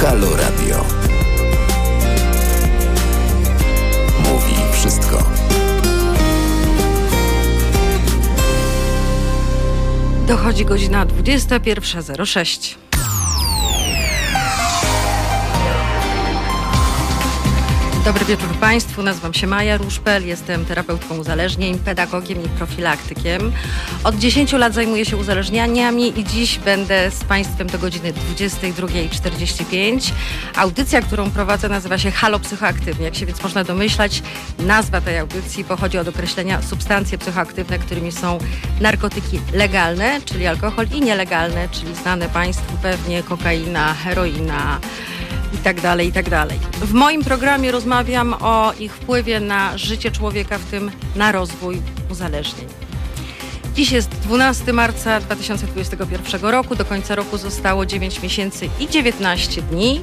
[0.00, 0.84] Halo Radio.
[4.24, 5.30] Mówi wszystko.
[10.26, 12.87] Dochodzi godzina 21.06.
[18.08, 23.52] Dobry wieczór Państwu, nazywam się Maja Ruszpel, jestem terapeutką uzależnień, pedagogiem i profilaktykiem.
[24.04, 30.12] Od 10 lat zajmuję się uzależnianiami i dziś będę z Państwem do godziny 22.45.
[30.56, 33.04] Audycja, którą prowadzę nazywa się Halo Psychoaktywnie.
[33.04, 34.22] Jak się więc można domyślać,
[34.58, 38.38] nazwa tej audycji pochodzi od określenia substancje psychoaktywne, którymi są
[38.80, 44.80] narkotyki legalne, czyli alkohol i nielegalne, czyli znane Państwu pewnie kokaina, heroina,
[45.54, 46.58] i tak dalej, i tak dalej.
[46.80, 52.66] W moim programie rozmawiam o ich wpływie na życie człowieka, w tym na rozwój uzależnień.
[53.74, 56.76] Dziś jest 12 marca 2021 roku.
[56.76, 60.00] Do końca roku zostało 9 miesięcy i 19 dni.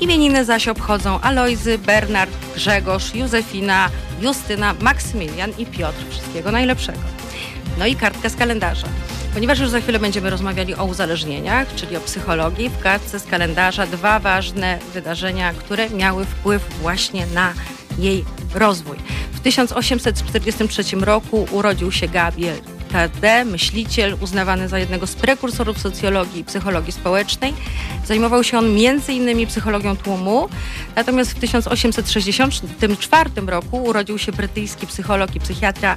[0.00, 3.90] Imieniny zaś obchodzą Alojzy, Bernard, Grzegorz, Józefina,
[4.20, 5.98] Justyna, Maksymilian i Piotr.
[6.10, 6.98] Wszystkiego najlepszego.
[7.78, 8.86] No i kartka z kalendarza.
[9.34, 13.86] Ponieważ już za chwilę będziemy rozmawiali o uzależnieniach, czyli o psychologii, w kartce z kalendarza
[13.86, 17.52] dwa ważne wydarzenia, które miały wpływ właśnie na
[17.98, 18.96] jej rozwój.
[19.32, 22.56] W 1843 roku urodził się Gabriel
[22.92, 27.54] Tade, myśliciel uznawany za jednego z prekursorów socjologii i psychologii społecznej.
[28.06, 30.48] Zajmował się on innymi psychologią tłumu.
[30.96, 35.96] Natomiast w 1864 roku urodził się brytyjski psycholog i psychiatra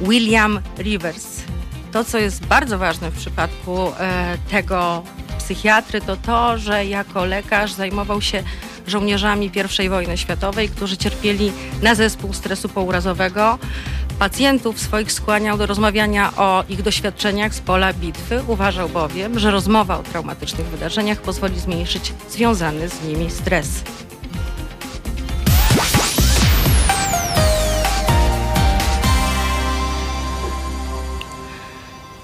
[0.00, 1.42] William Rivers.
[1.92, 5.02] To, co jest bardzo ważne w przypadku e, tego
[5.38, 8.42] psychiatry, to to, że jako lekarz zajmował się
[8.86, 9.50] żołnierzami
[9.84, 13.58] I wojny światowej, którzy cierpieli na zespół stresu pourazowego.
[14.18, 18.42] Pacjentów swoich skłaniał do rozmawiania o ich doświadczeniach z pola bitwy.
[18.46, 23.82] Uważał bowiem, że rozmowa o traumatycznych wydarzeniach pozwoli zmniejszyć związany z nimi stres.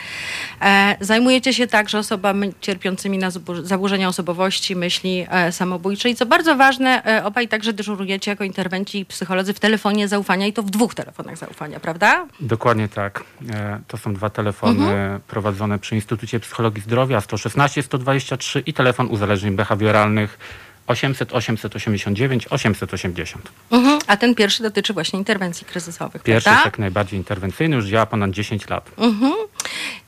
[0.63, 3.31] E, zajmujecie się także osobami cierpiącymi na
[3.63, 6.15] zaburzenia osobowości, myśli e, samobójczej.
[6.15, 10.63] Co bardzo ważne, e, obaj także dyżurujecie jako interwenci psycholodzy w telefonie zaufania i to
[10.63, 12.27] w dwóch telefonach zaufania, prawda?
[12.41, 13.25] Dokładnie tak.
[13.51, 15.21] E, to są dwa telefony mhm.
[15.21, 20.60] prowadzone przy Instytucie Psychologii Zdrowia 116 123 i telefon uzależnień behawioralnych
[20.91, 23.49] 800 889 880.
[23.71, 26.23] Mhm, a ten pierwszy dotyczy właśnie interwencji kryzysowych.
[26.23, 26.65] Pierwszy prawda?
[26.65, 28.91] tak najbardziej interwencyjny, już działa ponad 10 lat.
[28.99, 29.33] Mhm.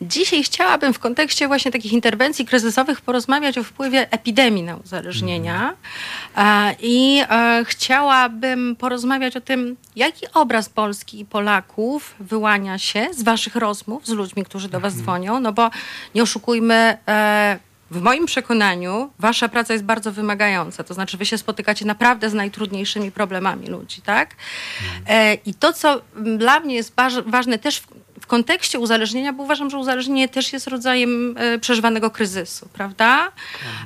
[0.02, 5.74] Dzisiaj chciałabym w kontekście właśnie takich interwencji kryzysowych porozmawiać o wpływie epidemii na uzależnienia
[6.34, 6.76] mhm.
[6.80, 13.56] i e, chciałabym porozmawiać o tym, jaki obraz Polski i Polaków wyłania się z waszych
[13.56, 15.04] rozmów z ludźmi, którzy do was mhm.
[15.04, 15.70] dzwonią, no bo
[16.14, 17.58] nie oszukujmy, e,
[17.92, 20.84] w moim przekonaniu wasza praca jest bardzo wymagająca.
[20.84, 24.34] To znaczy, wy się spotykacie naprawdę z najtrudniejszymi problemami ludzi, tak?
[25.08, 26.94] E, I to, co dla mnie jest
[27.26, 27.86] ważne też w,
[28.20, 33.32] w kontekście uzależnienia, bo uważam, że uzależnienie też jest rodzajem e, przeżywanego kryzysu, prawda?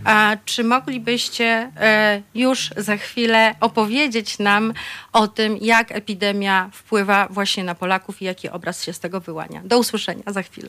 [0.05, 4.73] A czy moglibyście e, już za chwilę opowiedzieć nam
[5.13, 9.61] o tym, jak epidemia wpływa właśnie na Polaków i jaki obraz się z tego wyłania?
[9.65, 10.69] Do usłyszenia za chwilę.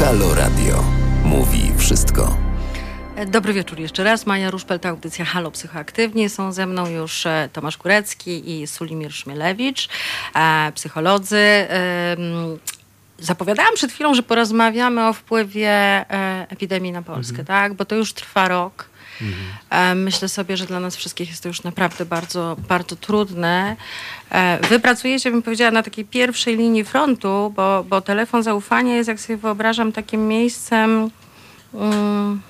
[0.00, 0.84] Halo Radio.
[1.24, 2.36] Mówi wszystko.
[3.26, 4.26] Dobry wieczór jeszcze raz.
[4.26, 6.28] Maja Ruszpel, ta audycja Halo Psychoaktywnie.
[6.28, 9.88] Są ze mną już e, Tomasz Kurecki i Sulimir Szmielewicz,
[10.36, 11.38] e, psycholodzy.
[11.38, 12.16] E,
[13.18, 16.04] zapowiadałam przed chwilą, że porozmawiamy o wpływie
[16.48, 17.46] epidemii na Polskę, Mhm.
[17.46, 17.74] tak?
[17.74, 18.88] Bo to już trwa rok.
[19.70, 23.76] E, Myślę sobie, że dla nas wszystkich jest to już naprawdę bardzo, bardzo trudne.
[24.30, 29.08] E, Wy pracujecie, bym powiedziała, na takiej pierwszej linii frontu, bo, bo telefon zaufania jest,
[29.08, 31.10] jak sobie wyobrażam, takim miejscem.
[31.74, 32.42] mm,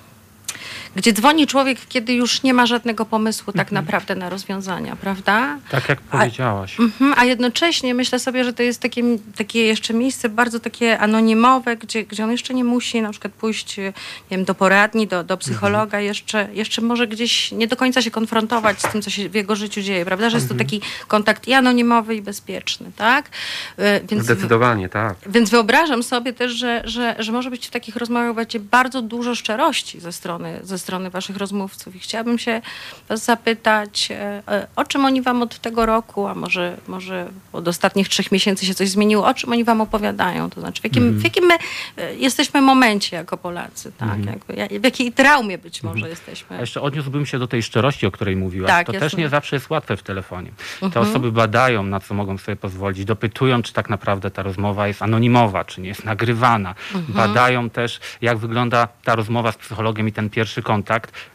[0.97, 5.59] gdzie dzwoni człowiek, kiedy już nie ma żadnego pomysłu tak naprawdę na rozwiązania, prawda?
[5.71, 6.81] Tak jak powiedziałaś.
[6.81, 9.03] Mhm, a jednocześnie myślę sobie, że to jest takie,
[9.37, 13.77] takie jeszcze miejsce bardzo takie anonimowe, gdzie, gdzie on jeszcze nie musi na przykład pójść
[13.77, 13.93] nie
[14.31, 18.81] wiem, do poradni, do, do psychologa, jeszcze, jeszcze może gdzieś nie do końca się konfrontować
[18.81, 20.31] z tym, co się w jego życiu dzieje, prawda?
[20.31, 23.31] Że jest to taki kontakt i anonimowy, i bezpieczny, tak?
[23.77, 25.17] E, Więc Zdecydowanie, tak.
[25.27, 30.01] więc wyobrażam sobie też, że, że, że może być w takich rozmowach bardzo dużo szczerości
[30.01, 31.97] ze strony, ze strony waszych rozmówców.
[31.97, 32.63] I chciałabym się
[33.09, 37.69] was zapytać, e, e, o czym oni wam od tego roku, a może, może od
[37.69, 40.51] ostatnich trzech miesięcy się coś zmieniło, o czym oni wam opowiadają?
[40.51, 41.55] To znaczy, w jakim, w jakim my
[41.97, 44.25] e, jesteśmy momencie jako Polacy, tak?
[44.25, 46.57] Jakby, ja- w jakiej traumie być może jesteśmy.
[46.57, 48.69] A jeszcze odniósłbym się do tej szczerości, o której mówiłaś.
[48.71, 49.07] Tak, to jasne.
[49.11, 50.51] też nie zawsze jest łatwe w telefonie.
[50.93, 55.03] Te osoby badają, na co mogą sobie pozwolić, dopytują, czy tak naprawdę ta rozmowa jest
[55.03, 56.75] anonimowa, czy nie jest nagrywana.
[57.09, 60.74] Badają też, jak wygląda ta rozmowa z psychologiem i ten pierwszy kontakt,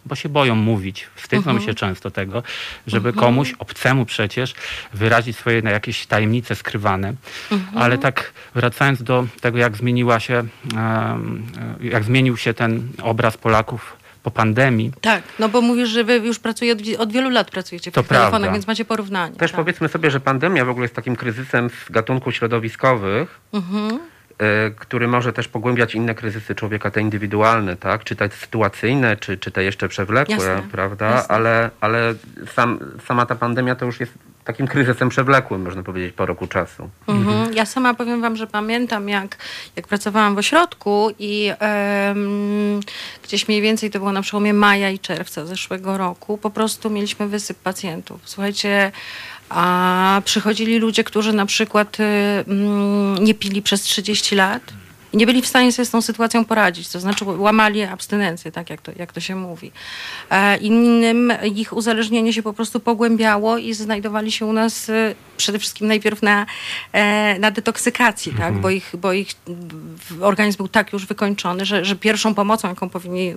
[0.06, 1.07] bo się boją mówić.
[1.15, 2.44] Wstydzą się często tego,
[2.88, 4.53] żeby komuś, obcemu przecież,
[4.94, 7.13] wyrazić swoje na jakieś tajemnice skrywane.
[7.75, 10.44] Ale tak wracając do tego, jak zmieniła się,
[10.77, 11.45] em,
[11.81, 16.39] jak zmienił się ten obraz Polaków po pandemii, Tak, no bo mówisz, że wy już
[16.39, 18.51] pracuje, od, od wielu lat pracujecie w To tych telefonach, prawda.
[18.53, 19.35] więc macie porównanie.
[19.35, 19.59] Też tak.
[19.59, 24.00] powiedzmy sobie, że pandemia w ogóle jest takim kryzysem z gatunków środowiskowych, Mhm.
[24.39, 28.03] E, który może też pogłębiać inne kryzysy człowieka, te indywidualne, tak?
[28.03, 31.06] Czy te sytuacyjne, czy, czy te jeszcze przewlekłe, Jasne, prawda?
[31.06, 31.36] jasne.
[31.36, 32.15] Ale, ale
[32.56, 34.13] sam, sama ta pandemia to już jest
[34.44, 36.89] takim kryzysem przewlekłym, można powiedzieć, po roku czasu.
[37.07, 37.53] Mhm.
[37.53, 39.38] Ja sama powiem wam, że pamiętam, jak,
[39.75, 42.80] jak pracowałam w ośrodku i em,
[43.24, 47.27] gdzieś mniej więcej to było na przełomie maja i czerwca zeszłego roku, po prostu mieliśmy
[47.27, 48.21] wysyp pacjentów.
[48.25, 48.92] Słuchajcie,
[49.50, 54.74] a przychodzili ludzie, którzy na przykład y, mm, nie pili przez 30 lat.
[55.13, 58.69] I nie byli w stanie sobie z tą sytuacją poradzić, to znaczy łamali abstynencję, tak
[58.69, 59.71] jak to, jak to się mówi.
[60.29, 65.59] E, innym ich uzależnienie się po prostu pogłębiało i znajdowali się u nas e, przede
[65.59, 66.45] wszystkim najpierw na,
[66.94, 68.53] e, na detoksykacji, tak?
[68.53, 69.31] bo, ich, bo ich
[70.21, 73.33] organizm był tak już wykończony, że, że pierwszą pomocą, jaką powinni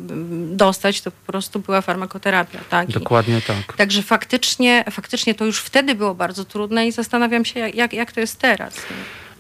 [0.56, 2.58] dostać, to po prostu była farmakoterapia.
[2.70, 2.88] Tak?
[2.88, 3.76] I, dokładnie tak.
[3.76, 8.20] Także faktycznie, faktycznie to już wtedy było bardzo trudne i zastanawiam się, jak, jak to
[8.20, 8.74] jest teraz.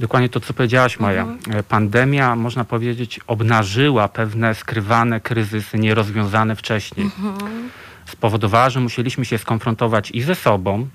[0.02, 1.26] Dokładnie to, co powiedziałaś, Maja.
[1.50, 7.10] E, Pandemia, można powiedzieć, obnażyła pewne skrywane kryzysy, nierozwiązane wcześniej.
[8.12, 10.88] Spowodowała, że musieliśmy się skonfrontować i ze sobą,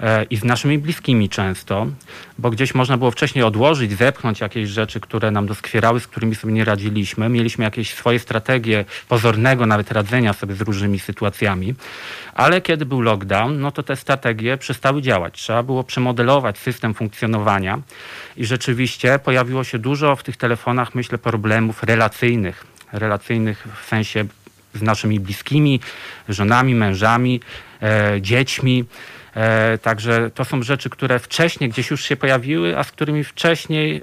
[0.00, 1.86] e, i z naszymi bliskimi często,
[2.38, 6.52] bo gdzieś można było wcześniej odłożyć, zepchnąć jakieś rzeczy, które nam doskwierały, z którymi sobie
[6.52, 7.28] nie radziliśmy.
[7.28, 11.74] Mieliśmy jakieś swoje strategie pozornego nawet radzenia sobie z różnymi sytuacjami.
[12.34, 15.34] Ale kiedy był lockdown, no to te strategie przestały działać.
[15.34, 17.78] Trzeba było przemodelować system funkcjonowania
[18.36, 22.66] i rzeczywiście pojawiło się dużo w tych telefonach, myślę, problemów relacyjnych.
[22.92, 24.24] Relacyjnych w sensie
[24.74, 25.80] z naszymi bliskimi,
[26.28, 27.40] żonami, mężami,
[27.82, 28.84] e, dziećmi.
[29.34, 33.96] E, także to są rzeczy, które wcześniej gdzieś już się pojawiły, a z którymi wcześniej
[33.96, 34.00] e,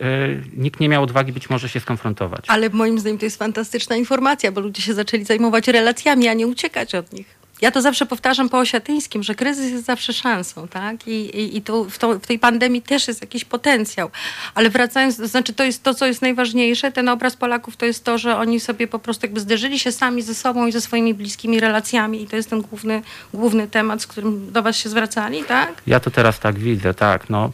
[0.58, 2.46] nikt nie miał odwagi być może się skonfrontować.
[2.48, 6.48] Ale moim zdaniem to jest fantastyczna informacja, bo ludzie się zaczęli zajmować relacjami, a nie
[6.48, 7.37] uciekać od nich.
[7.62, 11.08] Ja to zawsze powtarzam po osiatyńskim, że kryzys jest zawsze szansą, tak?
[11.08, 14.10] I, i, i tu, w, to, w tej pandemii też jest jakiś potencjał.
[14.56, 18.04] Ale wracając, to znaczy to jest to, co jest najważniejsze, ten obraz Polaków to jest
[18.04, 21.14] to, że oni sobie po prostu jakby zderzyli się sami ze sobą i ze swoimi
[21.14, 23.02] bliskimi relacjami i to jest ten główny,
[23.34, 25.74] główny temat, z którym do was się zwracali, tak?
[25.88, 27.30] Ja to teraz tak widzę, tak.
[27.30, 27.52] No,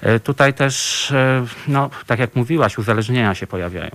[0.00, 3.90] E, tutaj też, e, no, tak jak mówiłaś, uzależnienia się pojawiają.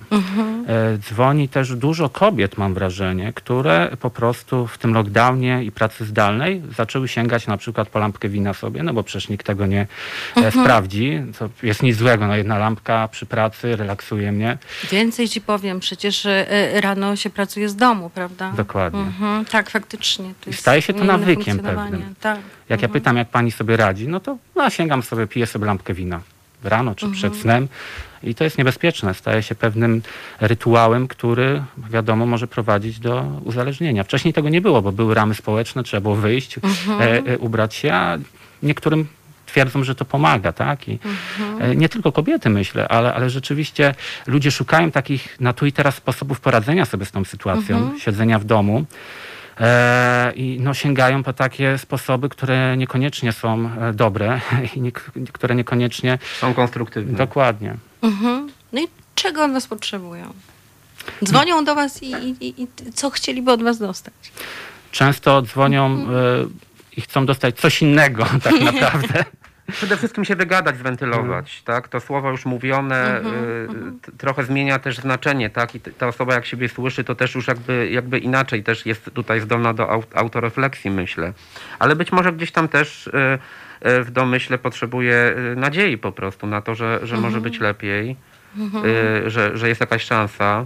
[0.68, 6.06] E, Dzwoni też dużo kobiet, mam wrażenie, które po prostu w tym lockdownie i pracy
[6.06, 9.88] zdalnej zaczęły sięgać na przykład po lampkę wina sobie, no bo przecież nikt tego nie
[10.36, 11.22] e, sprawdzi.
[11.40, 14.58] To jest nic złego, no jedna lampka przy pracy relaksuje mnie.
[14.92, 18.52] Więcej ci powiem, przecież e, rano się pracuje z domu, prawda?
[18.58, 19.00] Dokładnie.
[19.00, 20.34] Mhm, tak, faktycznie.
[20.46, 22.16] To staje się to nawykiem pewnym.
[22.22, 22.40] Tak.
[22.70, 25.94] Jak ja pytam, jak pani sobie radzi, no to no, sięgam sobie, piję sobie lampkę
[25.94, 26.22] wina
[26.64, 27.68] rano czy przed snem.
[28.24, 29.14] I to jest niebezpieczne.
[29.14, 30.02] Staje się pewnym
[30.42, 34.04] rytuałem, który wiadomo może prowadzić do uzależnienia.
[34.04, 36.62] Wcześniej tego nie było, bo były ramy społeczne, trzeba było wyjść, e,
[37.00, 38.18] e, ubrać się, a
[38.64, 39.08] niektórym
[39.46, 40.88] twierdzą, że to pomaga, tak?
[40.90, 41.00] I
[41.60, 43.96] e, nie tylko kobiety, myślę, ale, ale rzeczywiście
[44.28, 48.46] ludzie szukają takich na tu i teraz sposobów poradzenia sobie z tą sytuacją, siedzenia w
[48.46, 48.86] domu.
[49.60, 54.42] E, I no, sięgają po takie sposoby, które niekoniecznie są e, dobre
[54.76, 54.92] i nie,
[55.32, 57.18] które niekoniecznie Są konstruktywne.
[57.18, 57.76] dokładnie.
[58.02, 58.50] Mhm.
[58.74, 60.34] No i czego od was potrzebują?
[61.26, 64.14] Dzwonią do was i, i, i, co chcieliby od was dostać?
[64.92, 66.06] Często dzwonią e,
[66.98, 69.26] i chcą dostać coś innego tak naprawdę.
[69.72, 71.64] Przede wszystkim się wygadać, zwentylować, Mhm.
[71.66, 71.88] tak?
[71.88, 73.24] To słowo już mówione y,
[74.02, 75.76] t- trochę zmienia też znaczenie, tak?
[75.76, 79.42] I ta osoba jak siebie słyszy, to też już jakby, jakby inaczej też jest tutaj
[79.42, 81.34] zdolna do au- autorefleksji, myślę.
[81.80, 83.12] Ale być może gdzieś tam też y,
[83.90, 88.16] y, w domyśle potrzebuje y, nadziei po prostu na to, że, że może być lepiej,
[89.26, 90.66] y, że, że jest jakaś szansa.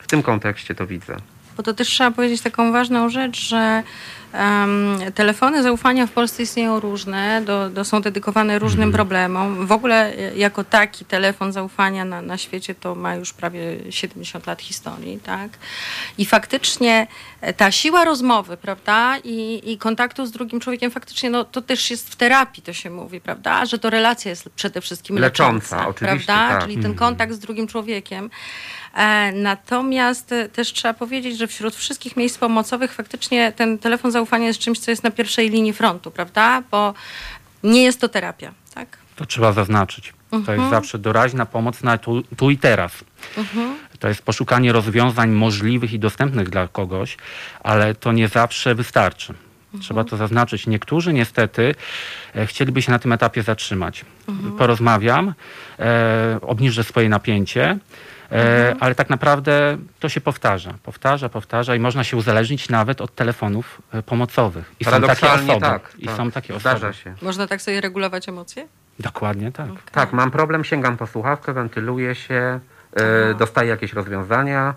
[0.00, 1.16] W tym kontekście to widzę.
[1.56, 3.82] Bo to też trzeba powiedzieć taką ważną rzecz, że
[4.34, 9.66] em, telefony zaufania w Polsce istnieją różne, do, do, są dedykowane różnym problemom.
[9.66, 13.60] W ogóle e, jako taki telefon zaufania na, na świecie to ma już prawie
[13.90, 15.50] 70 lat historii, tak?
[16.18, 17.06] I faktycznie
[17.40, 21.90] e, ta siła rozmowy, prawda, i, i kontaktu z drugim człowiekiem faktycznie, no to też
[21.90, 25.88] jest w terapii, to się mówi, prawda, że to relacja jest przede wszystkim Lecząca, lecząca,
[25.88, 26.54] oczywiście, prawda?
[26.54, 26.62] tak.
[26.62, 28.30] Czyli ten kontakt z drugim człowiekiem.
[28.94, 34.58] E, Natomiast też trzeba powiedzieć, że wśród wszystkich miejsc pomocowych faktycznie ten telefon zaufania jest
[34.58, 36.62] czymś, co jest na pierwszej linii frontu, prawda?
[36.70, 36.94] Bo
[37.62, 38.98] nie jest to terapia, tak?
[39.16, 40.12] To trzeba zaznaczyć.
[40.46, 43.04] To jest zawsze doraźna pomoc na tu, tu i teraz.
[43.98, 47.16] To jest poszukanie rozwiązań możliwych i dostępnych dla kogoś,
[47.62, 49.34] ale to nie zawsze wystarczy.
[49.80, 50.66] Trzeba to zaznaczyć.
[50.66, 51.74] Niektórzy niestety
[52.34, 54.04] e, chcieliby się na tym etapie zatrzymać.
[54.58, 55.34] Porozmawiam,
[55.78, 57.78] e, obniżę swoje napięcie,
[58.34, 63.14] e, ale tak naprawdę to się powtarza, powtarza, powtarza i można się uzależnić nawet od
[63.14, 64.72] telefonów e, pomocowych.
[64.80, 65.60] I są takie osoby.
[65.60, 65.92] tak.
[65.98, 66.16] I tak.
[66.16, 66.94] są takie Zdarza osoby.
[67.04, 67.14] się.
[67.22, 68.66] Można tak sobie regulować emocje?
[68.98, 69.68] Dokładnie tak.
[69.92, 72.60] Tak, mam problem, sięgam po słuchawkę, wentyluję się,
[73.30, 74.74] y, dostaję jakieś rozwiązania.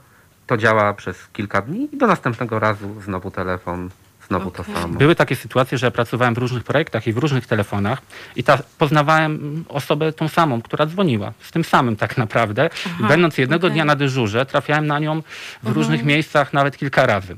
[0.47, 3.89] To działa przez kilka dni i do następnego razu znowu telefon,
[4.27, 4.87] znowu to samo.
[4.87, 8.01] Były takie sytuacje, że ja pracowałem w różnych projektach i w różnych telefonach
[8.35, 12.69] i ta, poznawałem osobę tą samą, która dzwoniła, z tym samym tak naprawdę.
[12.99, 13.73] I będąc jednego okej.
[13.75, 15.21] dnia na dyżurze, trafiałem na nią
[15.63, 17.37] w różnych miejscach nawet kilka razy.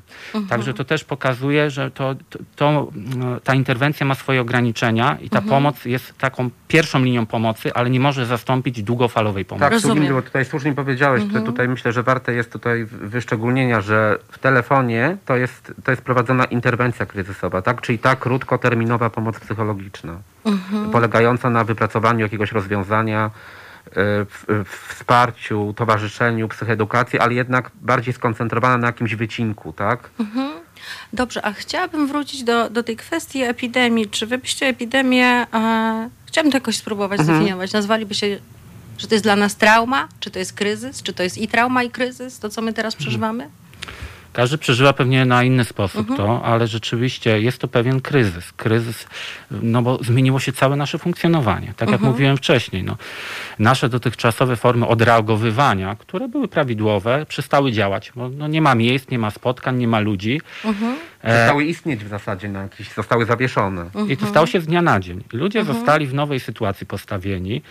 [0.49, 2.91] Także to też pokazuje, że to, to, to,
[3.43, 7.99] ta interwencja ma swoje ograniczenia i ta pomoc jest taką pierwszą linią pomocy, ale nie
[7.99, 9.63] może zastąpić długofalowej pomocy.
[9.63, 10.21] Tak, Rozumiem.
[10.21, 15.37] Tutaj słusznie powiedziałeś, to tutaj myślę, że warte jest tutaj wyszczególnienia, że w telefonie to
[15.37, 17.81] jest, to jest prowadzona interwencja kryzysowa, tak?
[17.81, 20.17] czyli ta krótkoterminowa pomoc psychologiczna,
[20.91, 23.31] polegająca na wypracowaniu jakiegoś rozwiązania,
[23.87, 23.91] y,
[24.25, 30.09] w, w wsparciu, towarzyszeniu, psychoedukacji, ale jednak bardziej skoncentrowana na jakimś wycinku, tak?
[31.13, 34.07] Dobrze, a chciałabym wrócić do, do tej kwestii epidemii.
[34.07, 38.39] Czy wy byście epidemię, e, chciałabym to jakoś spróbować zdefiniować, nazwalibyście,
[38.97, 41.83] że to jest dla nas trauma, czy to jest kryzys, czy to jest i trauma
[41.83, 43.49] i kryzys, to co my teraz przeżywamy?
[44.33, 48.51] Każdy przeżywa pewnie na inny sposób to, ale rzeczywiście jest to pewien kryzys.
[48.51, 49.07] Kryzys,
[49.51, 51.73] no bo zmieniło się całe nasze funkcjonowanie.
[51.77, 52.97] Tak jak mówiłem wcześniej, no,
[53.59, 58.11] nasze dotychczasowe formy odreagowywania, które były prawidłowe, przestały działać.
[58.15, 60.41] Bo, no, nie ma miejsc, nie ma spotkań, nie ma ludzi.
[60.65, 60.71] E,
[61.21, 63.85] Przestały istnieć w zasadzie na jakiś, zostały zawieszone.
[64.09, 65.23] I to stało się z dnia na dzień.
[65.33, 67.61] Ludzie zostali w nowej sytuacji postawieni,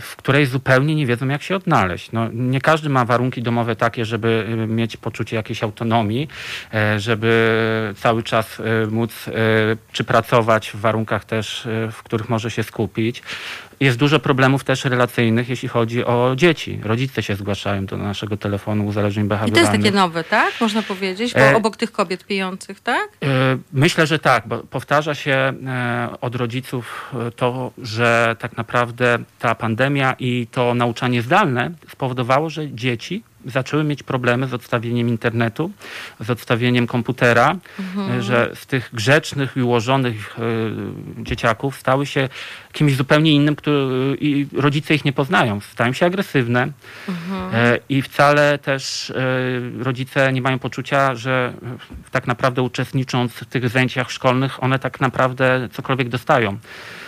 [0.00, 2.12] w której zupełnie nie wiedzą, jak się odnaleźć.
[2.12, 6.28] No, nie każdy ma warunki domowe takie, żeby y, mieć poczucie jakiejś autonomii,
[6.74, 9.30] e, żeby cały czas e, móc
[9.92, 13.22] czy pracować w warunkach też, w których może się skupić.
[13.82, 16.80] Jest dużo problemów też relacyjnych, jeśli chodzi o dzieci.
[16.82, 19.82] Rodzice się zgłaszają do naszego telefonu uzależnień I to jest behawioralnych.
[19.82, 20.52] takie nowe, tak?
[20.60, 23.08] Można powiedzieć, bo E, obok tych kobiet pijących, tak?
[23.24, 29.54] E, Myślę, że tak, bo powtarza się e, od rodziców to, że tak naprawdę ta
[29.54, 35.70] pandemia i to nauczanie zdalne spowodowało, że dzieci zaczęły mieć problemy z odstawieniem internetu,
[36.20, 37.56] z odstawieniem komputera,
[38.18, 40.36] e, że z tych grzecznych i ułożonych
[41.18, 42.28] dzieciaków stały się
[42.72, 45.60] kimś zupełnie innym, który, i rodzice ich nie poznają.
[45.60, 46.68] Stają się agresywne
[47.52, 49.14] e, i wcale też e,
[49.84, 51.52] rodzice nie mają poczucia, że
[52.10, 56.58] tak naprawdę uczestnicząc w tych zajęciach szkolnych, one tak naprawdę cokolwiek dostają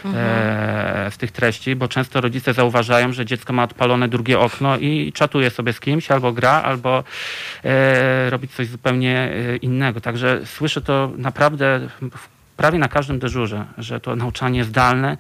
[0.04, 5.12] e, z tych treści, bo często rodzice zauważają, że dziecko ma odpalone drugie okno i
[5.14, 7.04] czatuje sobie z kimś, albo gra, albo
[8.28, 10.00] robi coś zupełnie innego.
[10.00, 15.16] Także słyszę to naprawdę w prawie na każdym dyżurze, że to nauczanie zdalne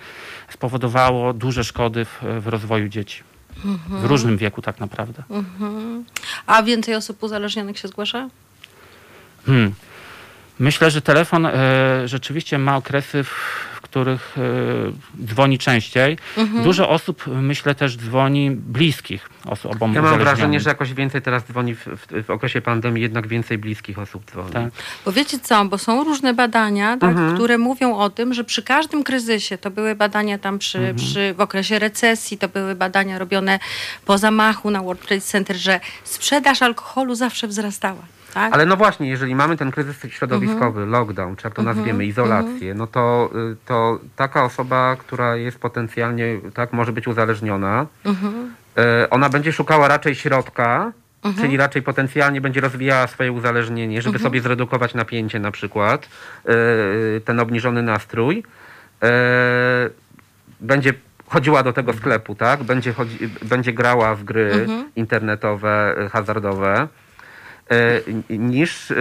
[0.48, 3.22] spowodowało duże szkody w, w rozwoju dzieci.
[3.88, 5.22] W różnym wieku tak naprawdę.
[6.46, 8.28] A więcej osób uzależnionych się zgłasza?
[9.46, 9.74] Hmm.
[10.58, 11.52] Myślę, że telefon e,
[12.04, 16.18] rzeczywiście ma okresy, w których y, dzwoni częściej.
[16.62, 21.74] Dużo osób, myślę, też dzwoni bliskich osób Ja mam wrażenie, że jakoś więcej teraz dzwoni
[21.74, 24.52] w, w, w okresie pandemii, jednak więcej bliskich osób dzwoni.
[24.52, 24.64] Tak.
[25.04, 27.34] Bo wiecie co, bo są różne badania, tak, Mhm.
[27.34, 30.96] które mówią o tym, że przy każdym kryzysie, to były badania tam przy, Mhm.
[30.96, 33.58] przy, w okresie recesji, to były badania robione
[34.04, 38.02] po zamachu na World Trade Center, że sprzedaż alkoholu zawsze wzrastała.
[38.34, 38.52] Tak?
[38.52, 42.86] Ale no właśnie, jeżeli mamy ten kryzys środowiskowy, lockdown, czy jak to nazwiemy, izolację, no
[42.86, 49.52] to, y, to taka osoba, która jest potencjalnie, tak, może być uzależniona, y, ona będzie
[49.52, 50.92] szukała raczej środka,
[51.40, 56.08] czyli raczej potencjalnie będzie rozwijała swoje uzależnienie, żeby sobie zredukować napięcie na przykład,
[57.16, 58.44] y, ten obniżony nastrój.
[60.60, 60.94] Będzie
[61.26, 62.62] chodziła do tego sklepu, tak?
[62.62, 66.88] Będzie, chodzi, będzie grała w gry internetowe, hazardowe
[68.30, 68.96] niż, e,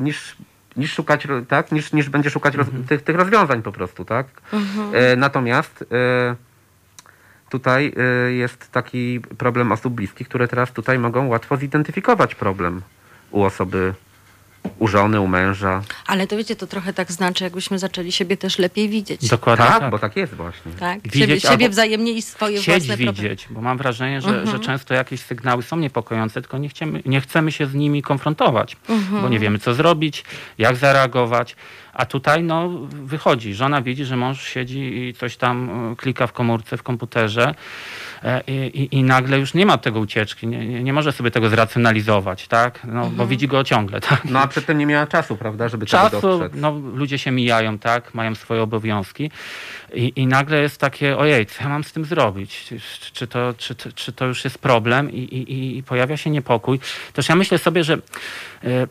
[0.00, 0.36] niż,
[0.76, 1.72] niż szukać, tak?
[1.72, 4.26] Niż, niż będzie szukać roz, tych, tych rozwiązań po prostu, tak?
[4.92, 6.34] E, Natomiast e,
[7.50, 12.82] tutaj e, jest taki problem osób bliskich, które teraz tutaj mogą łatwo zidentyfikować problem
[13.30, 13.94] u osoby,
[14.78, 15.82] u żony, u męża.
[16.06, 19.28] Ale to wiecie, to trochę tak znaczy, jakbyśmy zaczęli siebie też lepiej widzieć.
[19.28, 19.90] Dokładnie Tak, tak.
[19.90, 20.72] bo tak jest właśnie.
[20.72, 21.02] Tak?
[21.02, 23.28] Widzieć siebie, siebie wzajemnie i swoje Chcieć własne problemy.
[23.28, 27.20] widzieć, bo mam wrażenie, że, że często jakieś sygnały są niepokojące, tylko nie chcemy, nie
[27.20, 28.76] chcemy się z nimi konfrontować,
[29.22, 30.24] bo nie wiemy, co zrobić,
[30.58, 31.56] jak zareagować.
[31.92, 36.32] A tutaj no, wychodzi, żona widzi, że mąż siedzi i coś tam e, klika w
[36.32, 37.54] komórce, w komputerze
[38.46, 41.48] i, i, i nagle już nie ma tego ucieczki, nie, nie, nie może sobie tego
[41.48, 42.80] zracjonalizować, tak?
[42.84, 44.24] No, bo widzi go ciągle, tak?
[44.24, 46.52] No a przedtem nie miała czasu, prawda, żeby tego czasu, dostrzec.
[46.54, 49.30] no, ludzie się mijają, tak, mają swoje obowiązki
[49.94, 52.64] i, i nagle jest takie, ojej, co ja mam z tym zrobić?
[52.64, 52.80] Czy,
[53.12, 56.80] czy, to, czy, czy to już jest problem i, i, i pojawia się niepokój.
[57.12, 57.94] Też ja myślę sobie, że
[58.64, 58.86] e,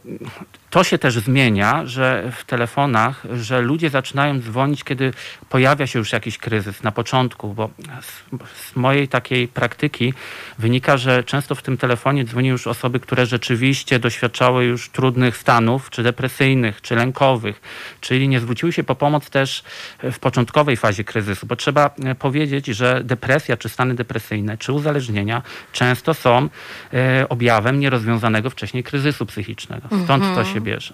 [0.75, 5.13] to się też zmienia, że w telefonach, że ludzie zaczynają dzwonić, kiedy
[5.49, 7.69] pojawia się już jakiś kryzys na początku, bo
[8.01, 10.13] z, z mojej takiej praktyki
[10.59, 15.89] wynika, że często w tym telefonie dzwonią już osoby, które rzeczywiście doświadczały już trudnych stanów,
[15.89, 17.61] czy depresyjnych, czy lękowych,
[18.01, 19.63] czyli nie zwróciły się po pomoc też
[20.03, 25.41] w początkowej fazie kryzysu, bo trzeba e, powiedzieć, że depresja, czy stany depresyjne, czy uzależnienia
[25.71, 26.49] często są
[26.93, 29.87] e, objawem nierozwiązanego wcześniej kryzysu psychicznego.
[30.03, 30.93] Stąd to się bierze.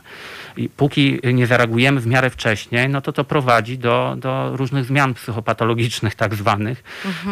[0.58, 5.14] I póki nie zareagujemy w miarę wcześniej, no to to prowadzi do, do różnych zmian
[5.14, 6.84] psychopatologicznych tak zwanych.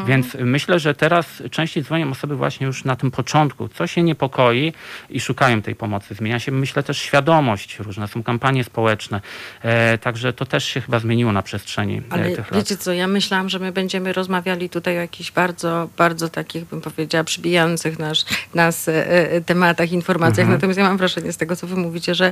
[0.08, 4.74] Więc myślę, że teraz częściej dzwonią osoby właśnie już na tym początku, co się niepokoi
[5.10, 6.16] i szukają tej pomocy.
[6.16, 9.22] Zmienia się, myślę, też świadomość, różne są kampanie społeczne.
[9.62, 12.56] E, także to też się chyba zmieniło na przestrzeni e, Ale tych lat.
[12.56, 16.82] wiecie co, ja myślałam, że my będziemy rozmawiali tutaj o jakichś bardzo, bardzo takich, bym
[16.82, 20.40] powiedziała, przybijających nas, nas e, e, tematach, informacjach.
[20.46, 20.58] Mhm.
[20.58, 22.29] Natomiast ja mam wrażenie z tego, co wy mówicie, że,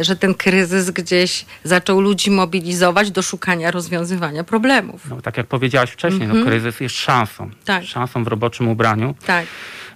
[0.00, 5.00] że ten kryzys gdzieś zaczął ludzi mobilizować do szukania rozwiązywania problemów.
[5.10, 7.50] No, tak jak powiedziałaś wcześniej, no, kryzys jest szansą.
[7.64, 7.84] Tak.
[7.84, 9.46] Szansą w roboczym ubraniu Tak.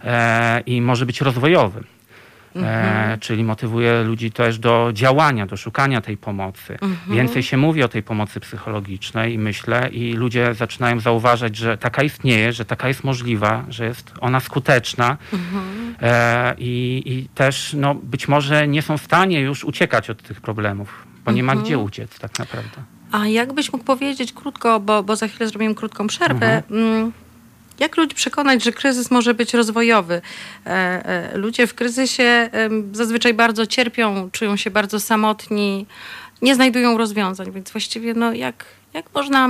[0.05, 1.85] e, i może być rozwojowy.
[2.63, 6.79] E, czyli motywuje ludzi też do działania, do szukania tej pomocy.
[7.11, 12.53] Więcej się mówi o tej pomocy psychologicznej, myślę, i ludzie zaczynają zauważać, że taka istnieje,
[12.53, 15.17] że taka jest możliwa, że jest ona skuteczna
[16.03, 20.41] e, i, i też no, być może nie są w stanie już uciekać od tych
[20.41, 22.83] problemów, bo nie ma gdzie uciec tak naprawdę.
[23.13, 26.63] A jakbyś mógł powiedzieć krótko, bo, bo za chwilę zrobimy krótką przerwę.
[26.71, 27.13] mm,
[27.79, 30.23] Jak ludzi przekonać, że kryzys może być rozwojowy?
[30.67, 32.51] E, e, Ludzie w kryzysie
[32.93, 35.87] zazwyczaj bardzo cierpią, czują się bardzo samotni,
[36.43, 38.65] nie znajdują rozwiązań, więc właściwie no jak,
[38.95, 39.49] jak można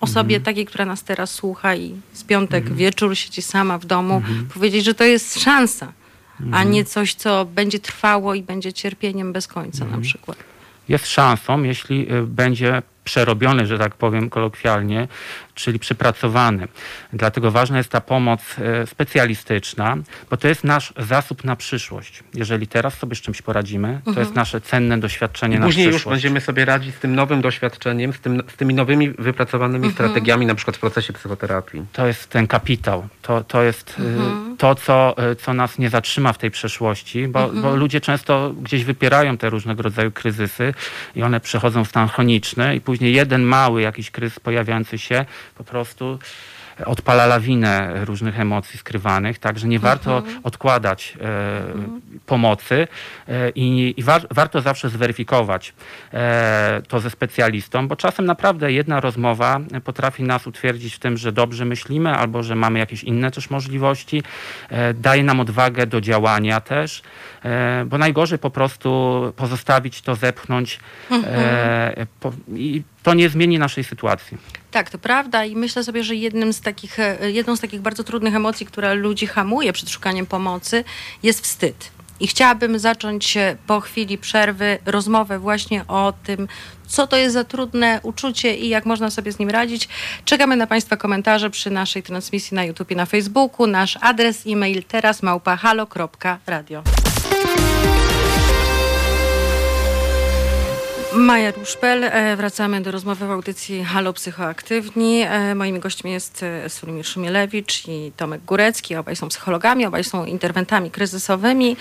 [0.00, 4.22] osobie takiej, która nas teraz słucha i z piątek wieczór siedzi sama w domu,
[4.54, 5.92] powiedzieć, że to jest szansa,
[6.52, 10.38] a nie coś, co będzie trwało i będzie cierpieniem bez końca na przykład.
[10.88, 15.08] jest szansą, jeśli y, będzie przerobiony, że tak powiem kolokwialnie,
[15.54, 16.68] czyli przepracowany.
[17.12, 19.96] Dlatego ważna jest ta pomoc e, specjalistyczna,
[20.30, 22.24] bo to jest nasz zasób na przyszłość.
[22.34, 25.94] Jeżeli teraz sobie z czymś poradzimy, to jest nasze cenne doświadczenie I na później już
[25.94, 26.14] przyszłość.
[26.14, 30.54] będziemy sobie radzić z tym nowym doświadczeniem, z, tym, z tymi nowymi wypracowanymi strategiami, na
[30.54, 31.84] przykład w procesie psychoterapii.
[31.92, 33.08] To jest ten kapitał.
[33.22, 37.48] To, to jest y, to, co, y, co nas nie zatrzyma w tej przeszłości, bo,
[37.48, 40.74] bo ludzie często gdzieś wypierają te różnego rodzaju kryzysy
[41.16, 45.64] i one przechodzą w stan chroniczny i później jeden mały jakiś kryzys pojawiający się po
[45.64, 46.18] prostu
[46.86, 51.62] odpala lawinę różnych emocji skrywanych, także nie warto odkładać e,
[52.26, 52.88] pomocy
[53.28, 55.74] e, i, i war, warto zawsze zweryfikować
[56.12, 61.32] e, to ze specjalistą, bo czasem naprawdę jedna rozmowa potrafi nas utwierdzić w tym, że
[61.32, 64.22] dobrze myślimy albo że mamy jakieś inne też możliwości,
[64.70, 67.02] e, daje nam odwagę do działania też,
[67.86, 68.88] bo najgorzej po prostu
[69.36, 70.80] pozostawić to, zepchnąć
[71.10, 74.38] e, po, i to nie zmieni naszej sytuacji.
[74.70, 78.04] Tak, to prawda i myślę sobie, że jednym z takich, e, jedną z takich bardzo
[78.04, 80.84] trudnych emocji, która ludzi hamuje przed szukaniem pomocy
[81.22, 81.90] jest wstyd.
[82.20, 86.48] I chciałabym zacząć e, po chwili przerwy rozmowę właśnie o tym,
[86.86, 89.88] co to jest za trudne uczucie i jak można sobie z nim radzić.
[90.24, 93.66] Czekamy na Państwa komentarze przy naszej transmisji na YouTube i na Facebooku.
[93.66, 97.07] Nasz adres e-mail teraz małpahalo.radio.
[101.12, 105.20] Maja Ruszpel, e, wracamy do rozmowy w audycji Halo Psychoaktywni.
[105.22, 108.96] E, Moimi gośćmi jest e, Sulimir Szumielewicz i Tomek Górecki.
[108.96, 111.76] Obaj są psychologami, obaj są interwentami kryzysowymi.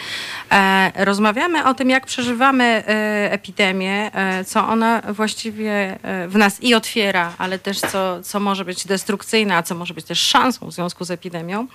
[0.96, 2.84] Rozmawiamy o tym, jak przeżywamy
[3.30, 4.12] epidemię,
[4.46, 9.64] co ona właściwie w nas i otwiera, ale też co, co może być destrukcyjne, a
[9.64, 11.68] co może być też szansą w związku z epidemią.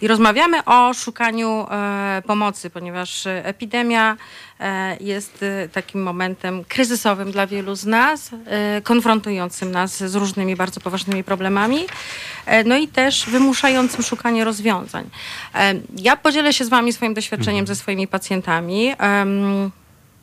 [0.00, 1.66] I rozmawiamy o szukaniu
[2.26, 4.16] pomocy, ponieważ epidemia
[5.00, 10.80] jest e, takim momentem kryzysowym dla wielu z nas, e, konfrontującym nas z różnymi bardzo
[10.80, 11.86] poważnymi problemami,
[12.46, 15.10] e, no i też wymuszającym szukanie rozwiązań.
[15.54, 18.94] E, Ja podzielę się z Wami swoim doświadczeniem ze swoimi pacjentami.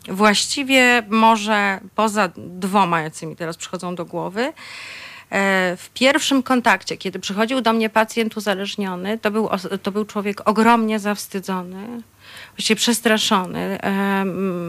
[0.08, 4.54] Właściwie może poza dwoma, jacy mi teraz przychodzą do głowy, e,
[5.78, 9.50] w pierwszym kontakcie, kiedy przychodził do mnie pacjent uzależniony, to był,
[9.84, 12.02] to był człowiek ogromnie zawstydzony,
[12.62, 13.80] właściwie przestraszony,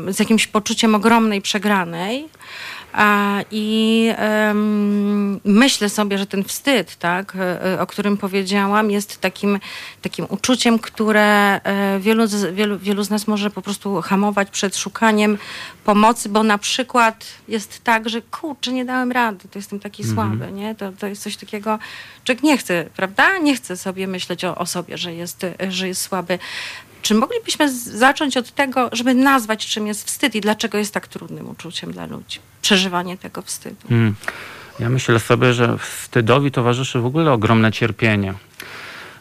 [0.09, 2.29] z jakimś poczuciem ogromnej przegranej.
[3.51, 4.13] I
[5.45, 9.59] myślę sobie, że ten wstyd, tak, e, o którym powiedziałam, jest takim,
[10.03, 14.77] takim uczuciem, które e, wielu z, wielu, wielu z nas może po prostu hamować przed
[14.77, 15.39] szukaniem
[15.85, 20.53] pomocy, bo na przykład jest tak, że kurczę, nie dałem rady, to jestem taki słaby,
[20.53, 20.75] nie?
[20.75, 21.79] To, to jest coś takiego,
[22.25, 23.39] człowiek nie chce, prawda?
[23.39, 26.39] Nie chce sobie myśleć o, o sobie, że jest, że jest słaby.
[27.03, 31.51] Czy moglibyśmy zacząć od tego, żeby nazwać, czym jest wstyd i dlaczego jest tak trudnym
[31.51, 32.39] uczuciem dla ludzi?
[32.63, 33.89] Przeżywanie tego wstydu.
[33.91, 34.15] Mm.
[34.81, 38.35] Ja myślę sobie, że wstydowi towarzyszy w ogóle ogromne cierpienie.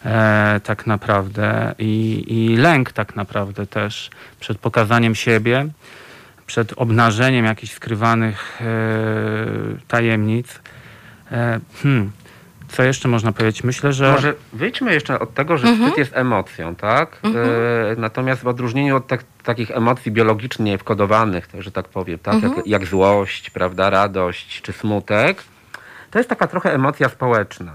[0.05, 5.67] E, tak naprawdę I, i lęk tak naprawdę też przed pokazaniem siebie,
[6.45, 8.65] przed obnażeniem jakichś skrywanych e,
[9.87, 10.47] tajemnic.
[11.31, 12.11] E, hmm.
[12.71, 13.63] Co jeszcze można powiedzieć?
[13.63, 17.19] Myślę, że Może wyjdźmy jeszcze od tego, że wstyd jest emocją, tak?
[17.23, 22.43] E, natomiast w odróżnieniu od tak, takich emocji biologicznie wkodowanych, tak, że tak powiem, tak?
[22.43, 25.43] Jak, jak złość, prawda, radość czy smutek,
[26.11, 27.71] to jest taka trochę emocja społeczna.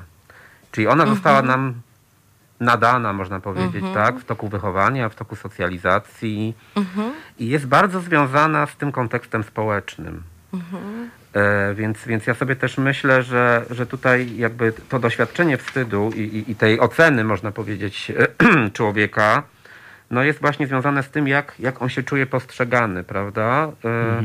[0.72, 1.74] Czyli ona została nam
[2.60, 4.18] nadana, można powiedzieć, tak?
[4.18, 6.54] W toku wychowania, w toku socjalizacji
[7.38, 10.22] i jest bardzo związana z tym kontekstem społecznym.
[10.54, 10.58] E,
[11.74, 16.50] więc, więc ja sobie też myślę, że, że tutaj jakby to doświadczenie wstydu i, i,
[16.50, 18.12] i tej oceny, można powiedzieć,
[18.72, 19.42] człowieka,
[20.10, 23.72] no jest właśnie związane z tym, jak, jak on się czuje postrzegany, prawda?
[23.84, 24.22] E,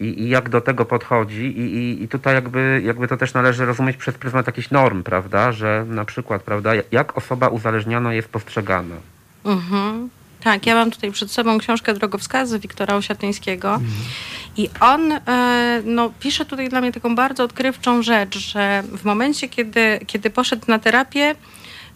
[0.00, 1.42] i, I jak do tego podchodzi.
[1.42, 5.52] I, i, i tutaj jakby, jakby to też należy rozumieć przez pryzmat jakichś norm, prawda?
[5.52, 8.96] Że na przykład, prawda, jak osoba uzależniona jest postrzegana.
[9.44, 10.08] Mhm.
[10.46, 13.80] Tak, ja mam tutaj przed sobą książkę Drogowskazy Wiktora Osiatyńskiego
[14.56, 19.48] i on e, no, pisze tutaj dla mnie taką bardzo odkrywczą rzecz, że w momencie,
[19.48, 21.34] kiedy, kiedy poszedł na terapię,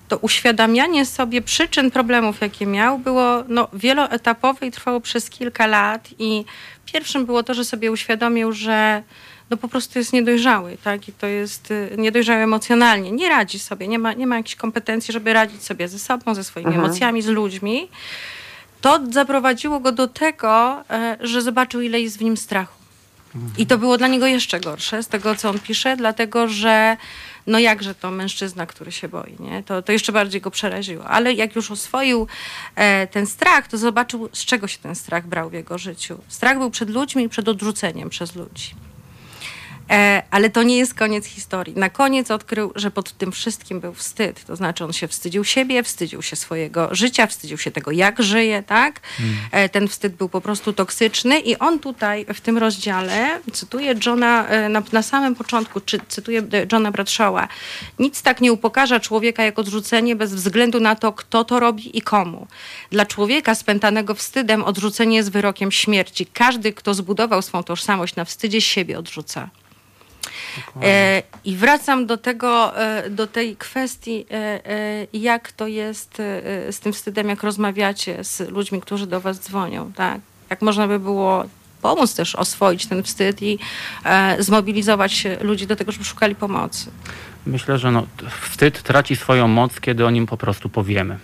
[0.09, 6.09] to uświadamianie sobie przyczyn problemów, jakie miał, było no, wieloetapowe i trwało przez kilka lat.
[6.19, 6.45] I
[6.85, 9.03] pierwszym było to, że sobie uświadomił, że
[9.51, 11.09] no po prostu jest niedojrzały, tak?
[11.09, 13.13] I to jest y, niedojrzały emocjonalnie.
[13.13, 16.45] Nie radzi sobie, nie ma, nie ma jakichś kompetencji, żeby radzić sobie ze sobą, ze
[16.45, 17.89] swoimi emocjami, z ludźmi.
[18.81, 22.81] To zaprowadziło go do tego, e, że zobaczył, ile jest w nim strachu.
[23.59, 26.97] I to było dla niego jeszcze gorsze z tego, co on pisze, dlatego że
[27.47, 29.63] no jakże to mężczyzna, który się boi, nie?
[29.63, 31.05] To, to jeszcze bardziej go przeraziło.
[31.05, 32.27] Ale jak już oswoił
[32.77, 36.19] e, ten strach, to zobaczył, z czego się ten strach brał w jego życiu.
[36.29, 38.75] Strach był przed ludźmi i przed odrzuceniem przez ludzi.
[39.91, 41.75] E, ale to nie jest koniec historii.
[41.77, 44.45] Na koniec odkrył, że pod tym wszystkim był wstyd.
[44.45, 48.63] To znaczy on się wstydził siebie, wstydził się swojego życia, wstydził się tego, jak żyje,
[48.63, 49.01] tak?
[49.53, 54.47] E, ten wstyd był po prostu toksyczny i on tutaj w tym rozdziale cytuje Johna
[54.49, 57.49] e, na, na samym początku, czy, cytuje Johna Bradshawa.
[57.99, 62.03] Nic tak nie upokarza człowieka jak odrzucenie bez względu na to, kto to robi i
[62.03, 62.47] komu.
[62.91, 66.27] Dla człowieka spętanego wstydem odrzucenie jest wyrokiem śmierci.
[66.27, 69.51] Każdy, kto zbudował swą tożsamość na wstydzie, siebie odrzuca.
[70.83, 76.23] E, I wracam do tego, e, do tej kwestii, e, jak to jest
[76.71, 80.21] z tym wstydem, jak rozmawiacie z ludźmi, którzy do was dzwonią, tak?
[80.51, 81.45] Jak można by było
[81.83, 83.59] pomóc też oswoić ten wstyd i
[84.39, 86.91] zmobilizować ludzi do tego, żeby szukali pomocy.
[87.47, 88.07] Myślę, że no,
[88.41, 91.19] wstyd traci swoją moc, kiedy o nim po prostu powiemy.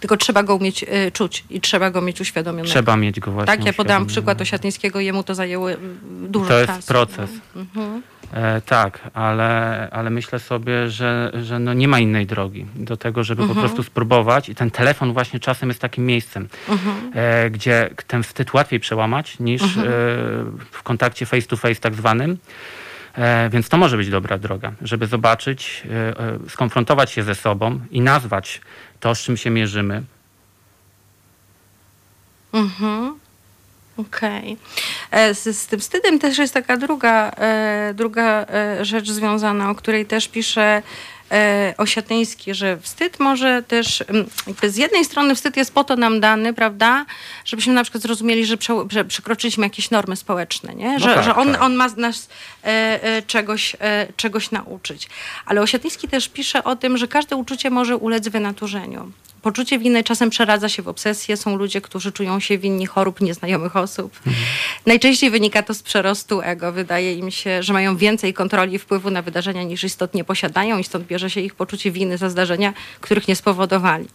[0.00, 2.70] Tylko trzeba go umieć y, czuć i trzeba go mieć uświadomionego.
[2.70, 5.76] Trzeba mieć go właśnie Tak, ja podałam przykład Osiatyńskiego, jemu to zajęło y,
[6.28, 6.76] dużo To czasu.
[6.76, 7.30] jest proces.
[7.56, 8.02] Mhm.
[8.32, 13.24] E, tak, ale, ale myślę sobie, że, że no nie ma innej drogi do tego,
[13.24, 13.54] żeby Mhm.
[13.56, 14.48] po prostu spróbować.
[14.48, 17.12] I ten telefon właśnie czasem jest takim miejscem, Mhm.
[17.14, 19.66] e, gdzie ten wstyd łatwiej przełamać niż e,
[20.70, 22.38] w kontakcie face to face tak zwanym.
[23.16, 27.80] E, więc to może być dobra droga, żeby zobaczyć, e, e, skonfrontować się ze sobą
[27.90, 28.60] i nazwać
[29.00, 30.02] to, z czym się mierzymy.
[32.52, 33.14] Mhm.
[33.96, 34.56] Okej.
[35.10, 37.32] E, Z, z tym wstydem też jest taka druga,
[37.94, 38.46] druga
[38.80, 40.82] rzecz związana, o której też pisze
[41.76, 44.26] Osiatyński, że wstyd może też, mm,
[44.62, 47.06] z jednej strony wstyd jest po to nam dany, prawda,
[47.44, 51.00] żebyśmy na przykład zrozumieli, że, prze, że przekroczyliśmy jakieś normy społeczne, nie?
[51.00, 51.62] Że, tak, że on, tak.
[51.62, 52.28] on ma nas
[52.64, 52.68] e,
[53.02, 55.08] e, czegoś, e, czegoś nauczyć.
[55.46, 59.12] Ale Osiatyński też pisze o tym, że każde uczucie może ulec wynaturzeniu.
[59.46, 61.36] Poczucie winy czasem przeradza się w obsesję.
[61.36, 64.20] Są ludzie, którzy czują się winni chorób nieznajomych osób.
[64.86, 66.72] Najczęściej wynika to z przerostu ego.
[66.72, 70.84] Wydaje im się, że mają więcej kontroli i wpływu na wydarzenia niż istotnie posiadają i
[70.84, 74.08] stąd bierze się ich poczucie winy za zdarzenia, których nie spowodowali.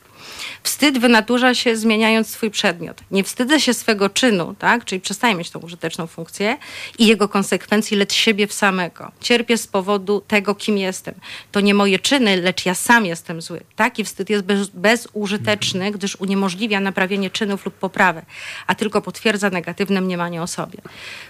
[0.63, 3.01] Wstyd wynaturza się zmieniając swój przedmiot.
[3.11, 4.85] Nie wstydzę się swego czynu, tak?
[4.85, 6.57] czyli przestaję mieć tą użyteczną funkcję
[6.99, 9.11] i jego konsekwencji, lecz siebie w samego.
[9.19, 11.15] Cierpię z powodu tego, kim jestem.
[11.51, 13.61] To nie moje czyny, lecz ja sam jestem zły.
[13.75, 18.25] Taki wstyd jest bez, bezużyteczny, gdyż uniemożliwia naprawienie czynów lub poprawę,
[18.67, 20.79] a tylko potwierdza negatywne mniemanie o sobie.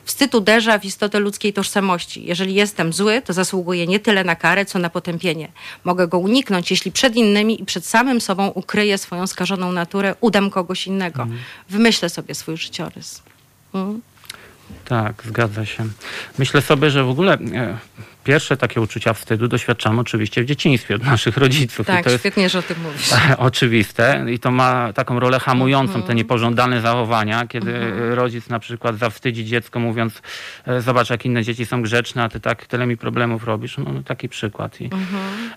[0.06, 2.26] Wstyd uderza w istotę ludzkiej tożsamości.
[2.26, 5.52] Jeżeli jestem zły, to zasługuję nie tyle na karę, co na potępienie.
[5.84, 10.50] Mogę go uniknąć, jeśli przed innymi i przed samym sobą ukryję swoją skażoną naturę, udam
[10.50, 11.28] kogoś innego.
[11.70, 13.22] Wymyślę sobie swój życiorys.
[13.74, 14.02] Mm?
[14.86, 15.86] Tak, zgadza się.
[16.38, 17.78] Myślę sobie, że w ogóle e,
[18.24, 21.88] pierwsze takie uczucia wstydu doświadczamy oczywiście w dzieciństwie od naszych rodziców.
[21.88, 23.10] Tak, świetnie, że o tym mówisz.
[23.38, 26.08] oczywiste i to ma taką rolę hamującą Mhm.
[26.08, 30.22] te niepożądane zachowania, kiedy rodzic na przykład zawstydzi dziecko mówiąc
[30.68, 33.78] e, zobacz jak inne dzieci są grzeczne, a ty tak tyle mi problemów robisz.
[33.78, 34.82] No, no taki przykład.
[34.82, 34.90] I,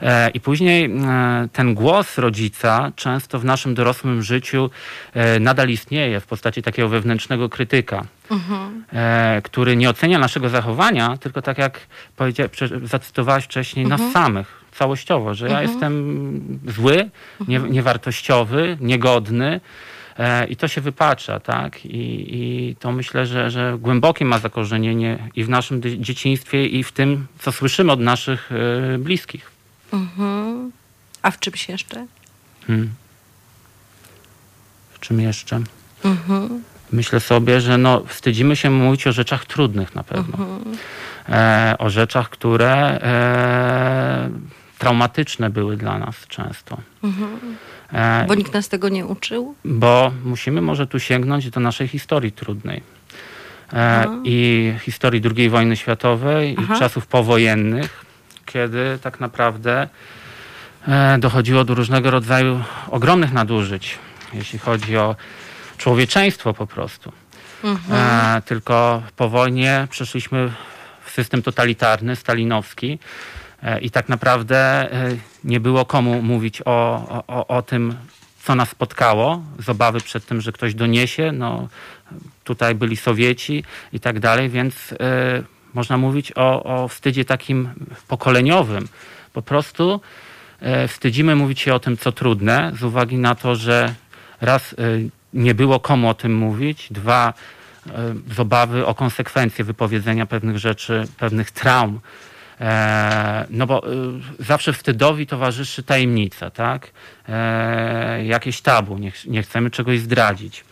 [0.02, 4.70] e, i później e, ten głos rodzica często w naszym dorosłym życiu
[5.40, 8.04] nadal istnieje w postaci takiego wewnętrznego krytyka.
[8.30, 8.84] Mhm.
[9.42, 11.80] Który nie ocenia naszego zachowania, tylko tak jak
[12.84, 17.10] zacytowałaś wcześniej, nas samych całościowo, że ja jestem zły,
[17.48, 19.60] nie, niewartościowy, niegodny.
[20.18, 21.86] E, I to się wypacza, tak?
[21.86, 26.92] I, i to myślę, że, że głębokie ma zakorzenienie i w naszym dzieciństwie, i w
[26.92, 29.50] tym, co słyszymy od naszych e, bliskich.
[29.92, 30.72] Mhm.
[31.22, 32.06] A w czymś jeszcze?
[32.66, 32.90] Hmm.
[34.92, 35.60] W czym jeszcze?
[36.04, 36.62] Mhm.
[36.92, 40.38] Myślę sobie, że no, wstydzimy się mówić o rzeczach trudnych na pewno.
[40.38, 40.60] E,
[41.78, 44.30] o rzeczach, które e,
[44.78, 46.78] traumatyczne były dla nas często.
[47.92, 49.54] E, Bo nikt nas tego nie uczył?
[49.64, 52.82] bo musimy może tu sięgnąć do naszej historii trudnej.
[53.72, 56.74] E, I historii II wojny światowej Aha.
[56.74, 58.04] i czasów powojennych,
[58.46, 59.88] kiedy tak naprawdę
[60.88, 62.60] e, dochodziło do różnego rodzaju
[62.90, 63.98] ogromnych nadużyć,
[64.34, 65.16] jeśli chodzi o
[65.78, 67.12] człowieczeństwo po prostu.
[67.92, 70.52] E, tylko po wojnie przeszliśmy
[71.14, 72.98] system totalitarny, stalinowski
[73.62, 74.56] e, i tak naprawdę
[74.92, 76.78] e, nie było komu mówić o,
[77.26, 77.94] o, o- tym,
[78.42, 81.32] co nas spotkało, z obawy przed tym, że ktoś doniesie.
[81.32, 81.68] No,
[82.44, 84.96] tutaj byli Sowieci i tak dalej, więc e,
[85.74, 87.68] można mówić o, o wstydzie takim
[88.08, 88.88] pokoleniowym.
[89.32, 90.00] Po prostu
[90.88, 93.94] wstydzimy mówić się o tym, co trudne, z uwagi na to, że
[94.40, 94.74] raz
[95.34, 97.34] nie było komu o tym mówić, dwa
[98.34, 102.00] z obawy o konsekwencje wypowiedzenia pewnych rzeczy, pewnych traum.
[102.60, 103.90] E, no bo e,
[104.38, 106.90] zawsze wstydowi towarzyszy tajemnica, tak?
[107.28, 110.64] E, jakieś tabu, nie, nie chcemy czegoś zdradzić.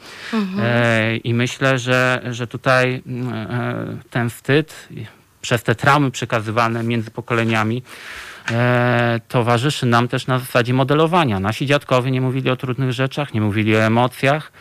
[0.59, 3.03] E, I myślę, że, że tutaj
[4.11, 4.89] ten wstyd
[5.41, 7.83] przez te traumy przekazywane między pokoleniami
[8.51, 11.41] e, towarzyszy nam też na zasadzie modelowania.
[11.41, 14.53] Nasi dziadkowie nie mówili o trudnych rzeczach, nie mówili o emocjach,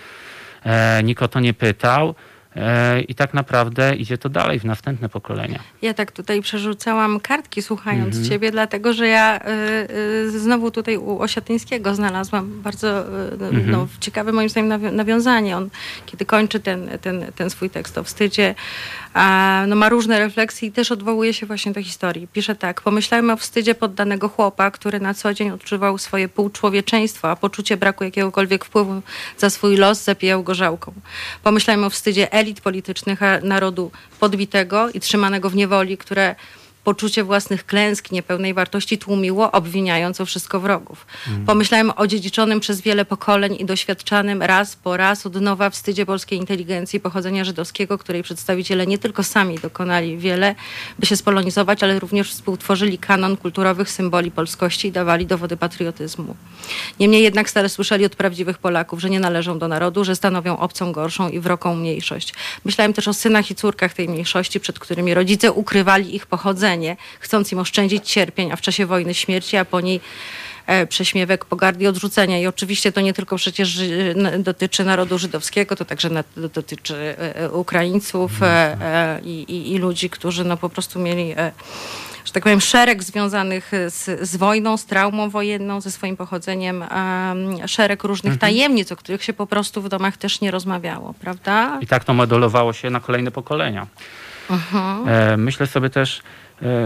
[0.63, 2.15] e, nikt o to nie pytał.
[2.55, 5.59] E, I tak naprawdę idzie to dalej w następne pokolenia.
[5.81, 8.25] Ja tak tutaj przerzucałam kartki słuchając Mhm.
[8.29, 9.93] ciebie, dlatego że ja y,
[10.27, 13.71] y, znowu tutaj u Osiatyńskiego znalazłam bardzo y, Mhm.
[13.71, 15.57] no, ciekawe moim zdaniem nawi- nawiązanie.
[15.57, 15.69] On,
[16.05, 18.55] kiedy kończy ten, ten, ten swój tekst o wstydzie,
[19.67, 22.27] no, ma różne refleksje i też odwołuje się właśnie do historii.
[22.27, 27.35] Pisze tak, pomyślajmy o wstydzie poddanego chłopa, który na co dzień odczuwał swoje półczłowieczeństwo, a
[27.35, 29.01] poczucie braku jakiegokolwiek wpływu
[29.37, 30.93] za swój los zapijał gorzałką.
[31.43, 36.35] Pomyślajmy o wstydzie elit politycznych narodu podbitego i trzymanego w niewoli, które
[36.83, 41.05] poczucie własnych klęsk, niepełnej wartości tłumiło, obwiniając o wszystko wrogów.
[41.45, 46.39] Pomyślałem o dziedziczonym przez wiele pokoleń i doświadczanym raz po raz od nowa wstydzie polskiej
[46.39, 50.55] inteligencji pochodzenia żydowskiego, której przedstawiciele nie tylko sami dokonali wiele,
[50.99, 56.35] by się spolonizować, ale również współtworzyli kanon kulturowych symboli polskości i dawali dowody patriotyzmu.
[56.99, 60.91] Niemniej jednak stale słyszeli od prawdziwych Polaków, że nie należą do narodu, że stanowią obcą,
[60.91, 62.33] gorszą i wroką mniejszość.
[62.65, 66.70] Myślałem też o synach i córkach tej mniejszości, przed którymi rodzice ukrywali ich pochodzenie
[67.19, 69.99] chcąc im oszczędzić cierpień, a w czasie wojny śmierci, a po niej
[70.67, 72.39] e, prześmiewek, pogardy i odrzucenia.
[72.39, 73.79] I oczywiście to nie tylko przecież
[74.39, 78.31] dotyczy narodu żydowskiego, to także dotyczy e, e, Ukraińców
[79.23, 81.35] i, i, i ludzi, którzy no po prostu mieli
[82.25, 86.83] że tak powiem, szereg związanych z, z wojną, z traumą wojenną, ze swoim pochodzeniem,
[87.65, 88.39] szereg różnych mhm.
[88.39, 91.77] tajemnic, o których się po prostu w domach też nie rozmawiało, prawda?
[91.81, 93.87] I tak to modelowało się na kolejne pokolenia.
[94.49, 95.37] Uh-huh.
[95.37, 96.21] Myślę sobie też,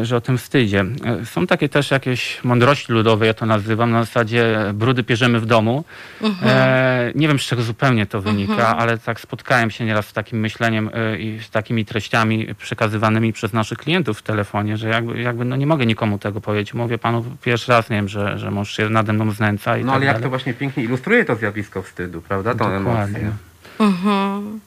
[0.02, 0.86] że o tym wstydzie.
[1.06, 5.46] E, są takie też jakieś mądrości ludowe, ja to nazywam, na zasadzie brudy pierzemy w
[5.46, 5.84] domu.
[6.22, 6.52] Mhm.
[6.52, 8.80] E, nie wiem, z czego zupełnie to wynika, mhm.
[8.80, 13.54] ale tak spotkałem się nieraz z takim myśleniem e, i z takimi treściami przekazywanymi przez
[13.54, 16.74] naszych klientów w telefonie, że jakby, jakby no nie mogę nikomu tego powiedzieć.
[16.74, 19.88] Mówię panu pierwszy raz, nie wiem, że, że mąż się nade mną znęca i No
[19.88, 20.24] tak ale jak dalej.
[20.24, 22.56] to właśnie pięknie ilustruje to zjawisko wstydu, prawda?
[22.56, 23.20] Tą Dokładnie.
[23.20, 23.32] emocję.
[23.80, 24.60] Mhm.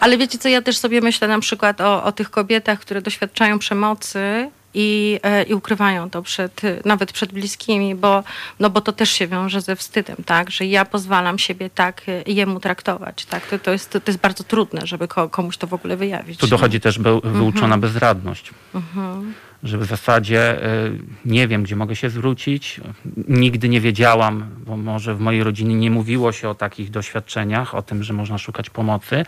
[0.00, 3.58] Ale wiecie co, ja też sobie myślę na przykład o, o tych kobietach, które doświadczają
[3.58, 8.24] przemocy i, e, i ukrywają to przed, nawet przed bliskimi, bo,
[8.60, 12.22] no bo to też się wiąże ze wstydem, tak, że ja pozwalam siebie tak e,
[12.32, 15.96] jemu traktować, tak, to, to, jest, to, jest bardzo trudne, żeby komuś to w ogóle
[15.96, 16.40] wyjawić.
[16.40, 17.80] Tu dochodzi też be, wyuczona mhm.
[17.80, 18.50] bezradność.
[18.74, 20.90] Mhm że w zasadzie e,
[21.24, 22.80] nie wiem, gdzie mogę się zwrócić.
[23.28, 27.82] Nigdy nie wiedziałam, bo może w mojej rodzinie nie mówiło się o takich doświadczeniach, o
[27.82, 29.24] tym, że można szukać pomocy.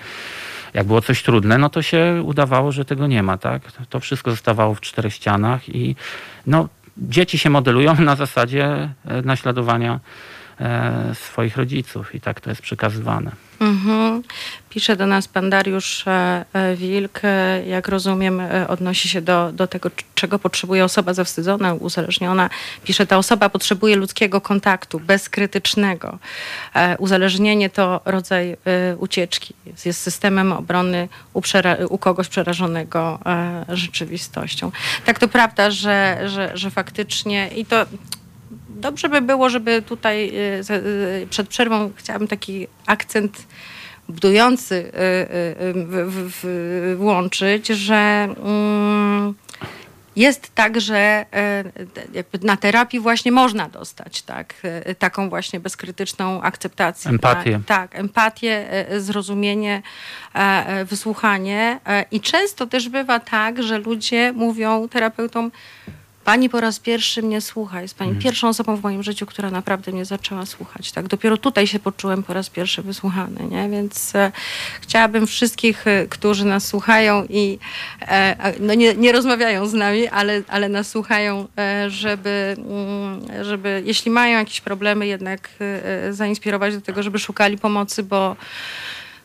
[0.74, 3.62] Jak było coś trudne, no to się udawało, że tego nie ma, tak?
[3.88, 5.96] To wszystko zostawało w czterech ścianach i
[6.46, 6.68] no,
[6.98, 8.66] dzieci się modelują na zasadzie
[9.04, 10.00] e, naśladowania
[10.60, 13.30] e, swoich rodziców i tak to jest przekazywane.
[13.60, 14.22] Mhm.
[14.74, 19.66] Pisze do nas pan Dariusz e, e, Wilk, e, jak rozumiem, odnosi się do, do
[19.66, 22.50] tego, czego potrzebuje osoba zawstydzona, uzależniona.
[22.84, 26.18] Pisze, ta osoba potrzebuje ludzkiego kontaktu, bezkrytycznego.
[26.98, 28.56] Uzależnienie to rodzaj
[28.98, 29.54] ucieczki.
[29.84, 31.42] Jest systemem obrony u,
[31.88, 33.18] u kogoś przerażonego
[33.68, 34.72] rzeczywistością.
[35.04, 37.86] Tak to prawda, że, że, że faktycznie i to
[38.84, 40.32] dobrze by było, żeby tutaj
[41.30, 43.46] przed przerwą chciałabym taki akcent
[44.08, 46.48] budujący y, y,
[46.92, 49.34] y, włączyć, że mm,
[50.16, 51.26] jest tak, że
[52.42, 54.54] na terapii właśnie można dostać tak,
[54.98, 57.10] taką właśnie bezkrytyczną akceptację.
[57.10, 57.60] Empatię.
[57.66, 58.66] Tak, tak empatię,
[58.98, 59.82] zrozumienie,
[60.84, 61.80] wysłuchanie.
[62.10, 65.50] I często też bywa tak, że ludzie mówią terapeutom,
[66.24, 67.82] Pani po raz pierwszy mnie słucha.
[67.82, 68.22] Jest pani mhm.
[68.22, 70.92] pierwszą osobą w moim życiu, która naprawdę mnie zaczęła słuchać.
[70.92, 71.08] Tak?
[71.08, 73.46] Dopiero tutaj się poczułem po raz pierwszy wysłuchany.
[73.50, 73.68] Nie?
[73.68, 74.32] Więc e,
[74.80, 77.58] chciałabym wszystkich, e, którzy nas słuchają i
[78.00, 83.82] e, no nie, nie rozmawiają z nami, ale, ale nas słuchają, e, żeby, mm, żeby
[83.86, 88.36] jeśli mają jakieś problemy, jednak e, e, zainspirować do tego, żeby szukali pomocy, bo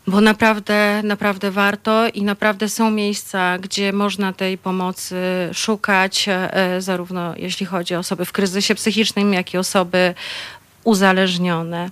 [0.09, 5.15] bo naprawdę, naprawdę warto i naprawdę są miejsca, gdzie można tej pomocy
[5.53, 10.13] szukać, e, zarówno jeśli chodzi o osoby w kryzysie psychicznym, jak i osoby
[10.83, 11.89] uzależnione.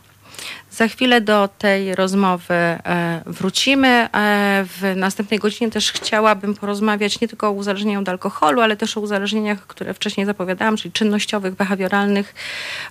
[0.71, 3.88] Za chwilę do tej rozmowy e, wrócimy.
[3.88, 8.97] E, w następnej godzinie też chciałabym porozmawiać nie tylko o uzależnieniu od alkoholu, ale też
[8.97, 12.36] o uzależnieniach, które wcześniej zapowiadałam, czyli czynnościowych, behawioralnych,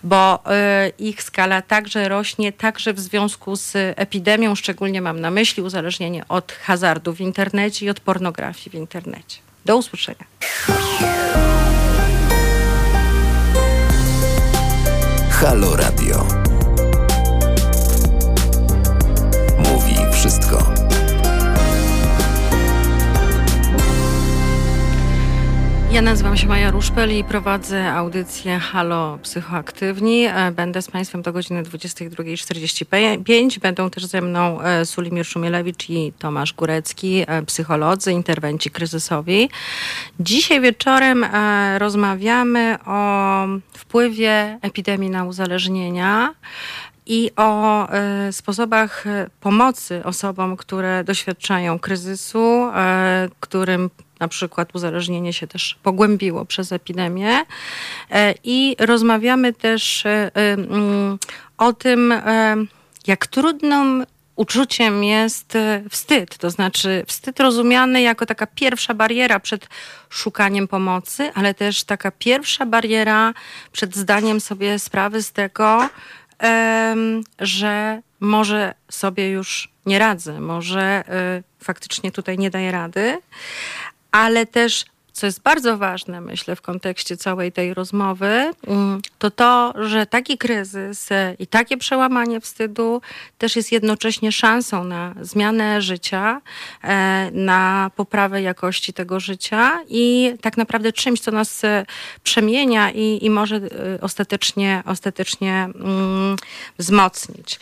[0.05, 5.63] bo e, ich skala także rośnie, także w związku z epidemią, szczególnie mam na myśli
[5.63, 9.39] uzależnienie od hazardu w internecie i od pornografii w internecie.
[9.65, 10.25] Do usłyszenia.
[15.31, 16.46] Halo Radio.
[25.91, 30.25] Ja nazywam się Maja Ruszpel i prowadzę audycję Halo Psychoaktywni.
[30.25, 33.59] E, będę z Państwem do godziny 22.45.
[33.59, 39.51] Będą też ze mną e, Sulimir Szumielewicz i Tomasz Górecki, e, psycholodzy interwencji kryzysowej.
[40.21, 41.27] Dzisiaj wieczorem
[41.79, 46.35] rozmawiamy o wpływie epidemii na uzależnienia
[47.07, 47.89] i o
[48.33, 49.05] sposobach
[49.41, 52.71] pomocy osobom, które doświadczają kryzysu,
[53.41, 53.91] którym
[54.21, 57.45] na przykład uzależnienie się też pogłębiło przez epidemię.
[58.45, 60.05] I rozmawiamy też
[60.35, 61.19] mm,
[61.59, 62.15] o tym,
[63.07, 64.05] jak trudną
[64.37, 66.39] uczuciem jest e, wstyd.
[66.39, 69.69] To znaczy wstyd rozumiany jako taka pierwsza bariera przed
[70.11, 73.35] szukaniem pomocy, ale też taka pierwsza bariera
[73.73, 75.89] przed zdaniem sobie sprawy z tego,
[77.39, 83.19] że może sobie już nie radzę, może e, faktycznie tutaj nie daję rady,
[84.17, 84.85] ale też
[85.17, 90.39] co jest bardzo ważne, myślę, w kontekście całej tej rozmowy, mm, to to, że taki
[90.39, 91.09] kryzys
[91.39, 93.01] i takie przełamanie wstydu
[93.39, 96.41] też jest jednocześnie szansą na zmianę życia,
[96.83, 101.87] e, na poprawę jakości tego życia i tak naprawdę czymś, co nas e,
[102.23, 103.61] przemienia i, i może e,
[104.01, 106.37] ostatecznie, ostatecznie mm,
[106.79, 107.61] wzmocnić.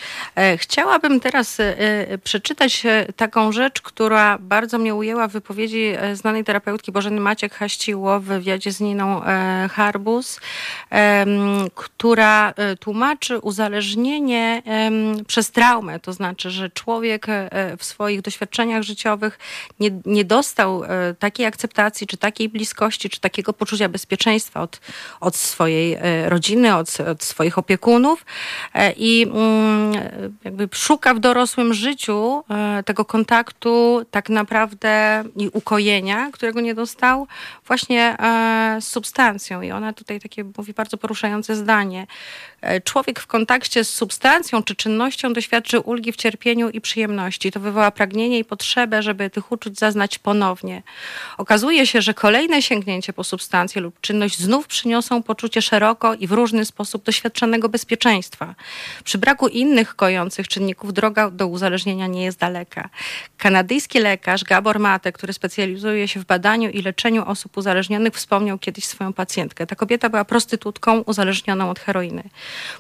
[0.57, 1.59] Chciałabym teraz
[2.25, 2.83] przeczytać
[3.17, 8.25] taką rzecz, która bardzo mnie ujęła w wypowiedzi znanej terapeutki Bożeny Macie Maciek Haściło w
[8.25, 10.41] wywiadzie z Niną e, Harbus,
[11.75, 14.63] która e, tłumaczy uzależnienie
[15.27, 16.01] przez traumę.
[16.01, 19.39] To znaczy, że człowiek e, w swoich doświadczeniach życiowych
[19.81, 20.83] nie, nie dostał
[21.19, 24.81] takiej akceptacji, czy takiej bliskości, czy takiego poczucia bezpieczeństwa od,
[25.21, 28.25] od swojej rodziny, od, od swoich opiekunów
[28.97, 29.93] i mm,
[30.45, 32.45] jakby szuka w dorosłym życiu
[32.85, 37.27] tego kontaktu tak naprawdę i ukojenia, którego nie dostał
[37.67, 39.63] właśnie e, z substancją.
[39.63, 42.07] I ona tutaj takie mówi bardzo poruszające zdanie.
[42.65, 47.53] E, człowiek w kontakcie z substancją czy czynnością doświadczy ulgi w cierpieniu i przyjemności.
[47.53, 50.83] To wywoła pragnienie i potrzebę, żeby tych uczuć zaznać ponownie.
[51.39, 56.33] Okazuje się, że kolejne sięgnięcie po substancję lub czynność znów przyniosą poczucie szeroko i w
[56.33, 58.55] różny sposób doświadczonego bezpieczeństwa.
[59.05, 62.89] Przy braku innych kojących czynników droga do uzależnienia nie jest daleka.
[63.39, 68.85] Kanadyjski lekarz Gabor Mate, który specjalizuje się w badaniu i leczeniu osób uzależnionych, wspomniał kiedyś
[68.85, 69.67] swoją pacjentkę.
[69.67, 72.23] Ta kobieta była prostytutką uzależnioną od heroiny.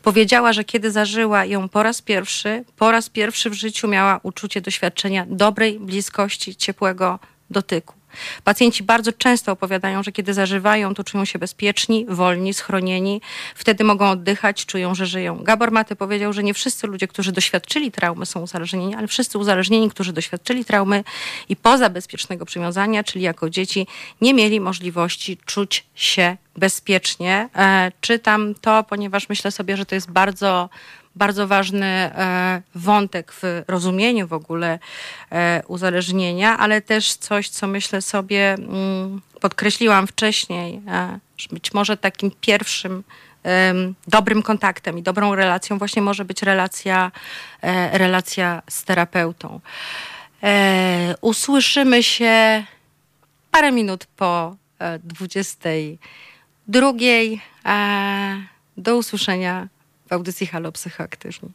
[0.02, 4.60] Powiedziała, że kiedy zażyła ją po raz pierwszy, po raz pierwszy w życiu miała uczucie
[4.60, 7.18] doświadczenia dobrej bliskości, ciepłego
[7.50, 8.03] dotyku.
[8.44, 13.20] Pacjenci bardzo często opowiadają, że kiedy zażywają, to czują się bezpieczni, wolni, schronieni.
[13.54, 15.42] Wtedy mogą oddychać, czują, że żyją.
[15.42, 19.90] Gabor Maty powiedział, że nie wszyscy ludzie, którzy doświadczyli traumy są uzależnieni, ale wszyscy uzależnieni,
[19.90, 21.04] którzy doświadczyli traumy
[21.48, 23.86] i poza bezpiecznego przywiązania, czyli jako dzieci,
[24.20, 27.48] nie mieli możliwości czuć się bezpiecznie.
[27.56, 30.68] E, czytam to, ponieważ myślę sobie, że to jest bardzo
[31.16, 34.78] bardzo ważny e, wątek w rozumieniu w ogóle
[35.32, 41.96] e, uzależnienia, ale też coś, co myślę sobie, mm, podkreśliłam wcześniej, e, że być może
[41.96, 43.04] takim pierwszym
[44.06, 47.12] dobrym kontaktem i dobrą relacją właśnie może być relacja,
[47.92, 49.60] relacja z terapeutą.
[51.20, 52.64] Usłyszymy się
[53.50, 54.56] parę minut po
[55.04, 56.92] 22.
[58.76, 59.68] Do usłyszenia
[60.08, 61.50] w audycji Halo Psychoaktywni.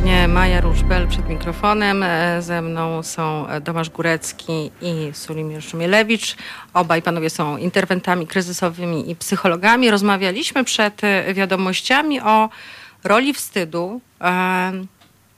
[0.00, 2.02] Ponownie Maja Różbel przed mikrofonem.
[2.02, 6.36] E, ze mną są Tomasz Górecki i Sulimir Szumielewicz.
[6.74, 9.90] Obaj panowie są interwentami kryzysowymi i psychologami.
[9.90, 12.48] Rozmawialiśmy przed e, wiadomościami o
[13.04, 14.00] roli wstydu.
[14.20, 14.72] E,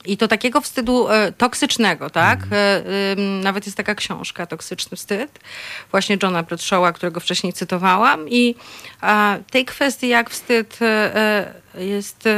[0.04, 1.08] I to takiego wstydu
[1.38, 2.38] toksycznego, tak?
[2.42, 3.40] Mhm.
[3.40, 5.38] Nawet jest taka książka, Toksyczny wstyd,
[5.90, 8.28] właśnie Johna Bradshawa, którego wcześniej cytowałam.
[8.28, 8.54] I
[9.50, 10.78] tej kwestii, jak wstyd
[11.74, 12.28] jest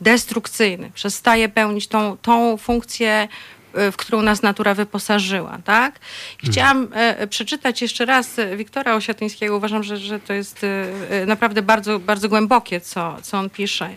[0.00, 3.28] destrukcyjny, przestaje pełnić tą, tą funkcję,
[3.74, 5.58] e, w którą nas natura wyposażyła.
[5.64, 5.98] Tak?
[6.44, 9.56] chciałam e, przeczytać jeszcze raz Wiktora Osiatyńskiego.
[9.56, 10.64] Uważam, że, że to jest
[11.10, 13.90] e, naprawdę bardzo, bardzo głębokie, co, co on pisze.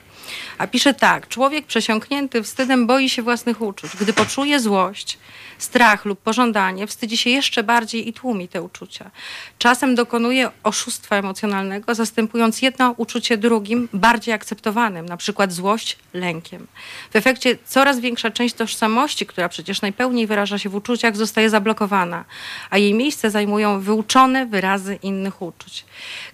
[0.58, 3.92] A pisze tak: Człowiek przesiąknięty wstydem boi się własnych uczuć.
[4.00, 5.18] Gdy poczuje złość,
[5.58, 9.12] strach lub pożądanie, wstydzi się jeszcze bardziej i tłumi te uczucia.
[9.58, 16.68] Czasem dokonuje oszustwa emocjonalnego, zastępując jedno uczucie drugim, bardziej akceptowanym, na przykład złość lękiem.
[17.12, 22.26] W efekcie coraz większa część tożsamości, która przecież najpełniej wyraża się w uczuciach, zostaje zablokowana,
[22.70, 25.86] a jej miejsce zajmują wyuczone wyrazy innych uczuć.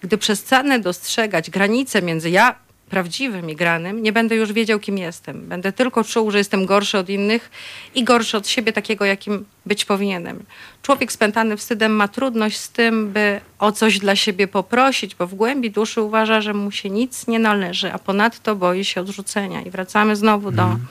[0.01, 5.47] Gdy przestanę dostrzegać granice między ja prawdziwym i granym, nie będę już wiedział, kim jestem.
[5.47, 7.51] Będę tylko czuł, że jestem gorszy od innych
[7.95, 10.43] i gorszy od siebie, takiego, jakim być powinienem.
[10.81, 15.35] Człowiek spętany wstydem ma trudność z tym, by o coś dla siebie poprosić, bo w
[15.35, 19.61] głębi duszy uważa, że mu się nic nie należy, a ponadto boi się odrzucenia.
[19.61, 20.85] I wracamy znowu do Mhm.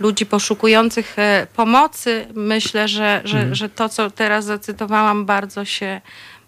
[0.00, 2.26] ludzi poszukujących e, pomocy.
[2.34, 3.54] Myślę, że, że, Mhm.
[3.54, 6.00] że to, co teraz zacytowałam, bardzo się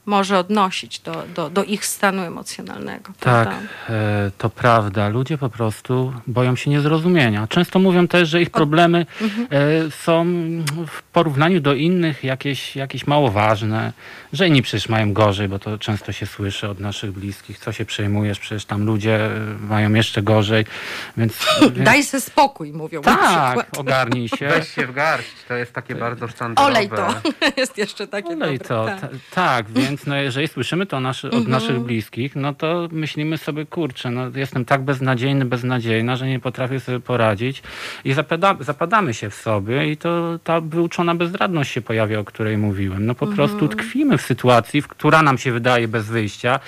[0.07, 3.13] może odnosić do, do, do ich stanu emocjonalnego.
[3.21, 3.57] Tak, prawda?
[3.89, 5.09] e, to prawda.
[5.09, 7.47] Ludzie po prostu boją się niezrozumienia.
[7.47, 9.47] Często mówią też, że ich problemy Mhm.
[9.87, 10.25] e, są
[10.87, 13.93] w porównaniu do innych jakieś, jakieś mało ważne,
[14.33, 17.59] że inni przecież mają gorzej, bo to często się słyszy od naszych bliskich.
[17.59, 18.39] Co się przejmujesz?
[18.39, 19.31] Przecież tam ludzie
[19.61, 20.65] mają jeszcze gorzej.
[21.17, 24.49] Więc, więc Daj se spokój, mówią tak, ogarnij się.
[24.49, 26.73] Weź się w garść, to jest takie bardzo sztandarowe.
[26.77, 27.15] Olej to.
[27.61, 28.69] Jest jeszcze takie Olej dobre.
[28.69, 29.01] to, tak.
[29.01, 33.67] ta- tak, więc no, jeżeli słyszymy to naszy, od naszych bliskich, no to myślimy sobie,
[33.67, 37.63] kurczę, no, jestem tak beznadziejny, beznadziejna, że nie potrafię sobie poradzić
[38.05, 42.59] i zapada, zapadamy się w sobie i to ta wyuczona bezradność się pojawia, o której
[42.59, 43.07] mówiłem.
[43.07, 46.61] No po prostu tkwimy w sytuacji, w która nam się wydaje bez wyjścia.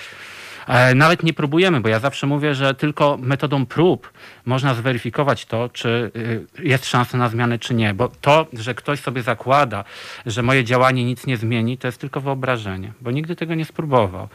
[0.66, 4.12] E, Nawet nie próbujemy, bo ja zawsze mówię, że tylko metodą prób
[4.46, 7.94] można zweryfikować to, czy y, jest szansa na zmianę, czy nie.
[7.94, 9.84] Bo to, że ktoś sobie zakłada,
[10.26, 14.28] że moje działanie nic nie zmieni, to jest tylko wyobrażenie, bo nigdy tego nie spróbował.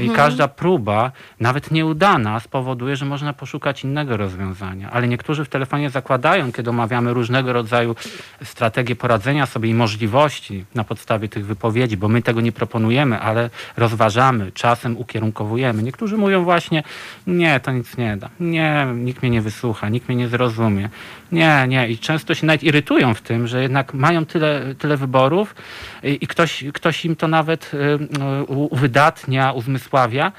[0.00, 4.90] I każda próba, nawet nieudana, spowoduje, że można poszukać innego rozwiązania.
[4.90, 7.96] Ale niektórzy w telefonie zakładają, kiedy omawiamy różnego rodzaju
[8.44, 13.50] strategie poradzenia sobie i możliwości na podstawie tych wypowiedzi, bo my tego nie proponujemy, ale
[13.76, 15.82] rozważamy, czasem ukierunkowujemy.
[15.82, 16.82] Niektórzy mówią właśnie,
[17.26, 18.30] nie, to nic nie da.
[18.40, 20.88] Nie, nikt mnie nie wysłucha, nikt mnie nie zrozumie.
[21.32, 21.88] Nie, nie.
[21.88, 25.54] I często się nawet irytują w tym, że jednak mają tyle, tyle wyborów
[26.02, 30.32] i, i ktoś, ktoś im to nawet y, y, uwydatnia, uzmysławia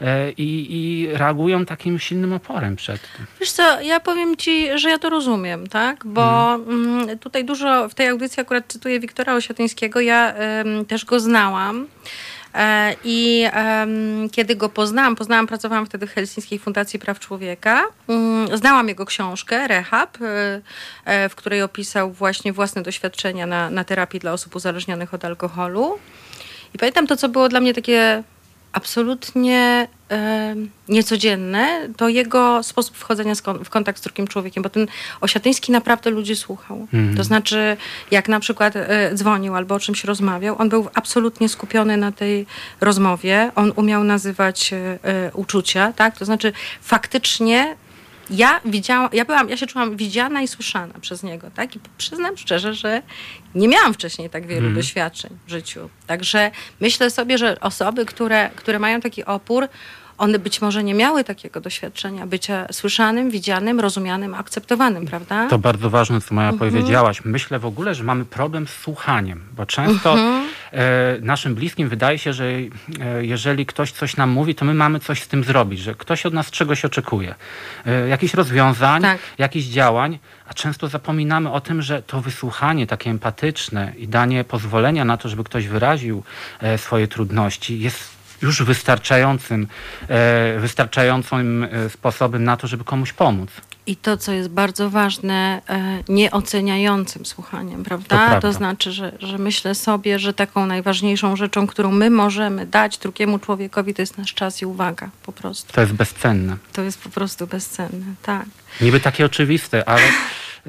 [0.00, 3.26] y, i, i reagują takim silnym oporem przed tym.
[3.40, 6.06] Wiesz co, ja powiem ci, że ja to rozumiem, tak?
[6.06, 10.34] Bo mm, tutaj dużo, w tej audycji akurat cytuję Wiktora Osiatyńskiego, ja
[10.88, 11.86] też go znałam.
[12.54, 13.46] E, I
[14.32, 17.82] kiedy go poznałam, poznałam, pracowałam wtedy w Helsińskiej Fundacji Praw Człowieka.
[18.08, 20.60] Mm, znałam jego książkę Rehab, e,
[21.04, 25.98] e, w której opisał właśnie własne doświadczenia na, na terapii dla osób uzależnionych od alkoholu.
[26.74, 28.22] I pamiętam to, co było dla mnie takie
[28.72, 29.88] absolutnie
[30.88, 34.86] niecodzienne, to jego sposób wchodzenia w kontakt z drugim człowiekiem, bo ten
[35.20, 36.76] Osiatyński naprawdę ludzi słuchał.
[36.80, 37.16] Mhm.
[37.16, 37.76] To znaczy,
[38.10, 42.46] jak na przykład e, dzwonił albo o czymś rozmawiał, on był absolutnie skupiony na tej
[42.80, 46.18] rozmowie, on umiał nazywać e, e, uczucia, tak?
[46.18, 46.52] To znaczy,
[46.82, 47.76] faktycznie
[48.30, 51.76] ja widziałam, ja byłam, ja się czułam widziana i słyszana przez niego, tak?
[51.76, 53.02] I przyznam szczerze, że
[53.54, 55.90] nie miałam wcześniej tak wielu doświadczeń w życiu.
[56.06, 56.50] Także
[56.80, 59.68] myślę sobie, że osoby, które, które mają taki opór,
[60.20, 65.48] one być może nie miały takiego doświadczenia bycia słyszanym, widzianym, rozumianym, akceptowanym, prawda?
[65.48, 66.70] To bardzo ważne, co Maja Mhm.
[66.72, 67.20] powiedziałaś.
[67.24, 70.44] Myślę w ogóle, że mamy problem z słuchaniem, bo często Mhm.
[70.72, 72.68] e, naszym bliskim wydaje się, że e,
[73.20, 76.34] jeżeli ktoś coś nam mówi, to my mamy coś z tym zrobić, że ktoś od
[76.34, 77.34] nas czegoś oczekuje.
[77.86, 79.18] E, jakichś rozwiązań, Tak.
[79.38, 80.18] jakichś działań,
[80.48, 85.28] a często zapominamy o tym, że to wysłuchanie takie empatyczne i danie pozwolenia na to,
[85.28, 86.22] żeby ktoś wyraził
[86.60, 89.66] e, swoje trudności jest już wystarczającym,
[90.08, 93.50] e, wystarczającym e, sposobem na to, żeby komuś pomóc.
[93.86, 98.18] I to, co jest bardzo ważne, e, nieoceniającym słuchaniem, prawda?
[98.18, 98.52] To prawda.
[98.52, 103.94] znaczy, że, że myślę sobie, że taką najważniejszą rzeczą, którą my możemy dać drugiemu człowiekowi,
[103.94, 105.72] to jest nasz czas i uwaga, po prostu.
[105.72, 106.56] To jest bezcenne.
[106.72, 108.46] To jest po prostu bezcenne, tak.
[108.80, 110.02] Niby takie oczywiste, ale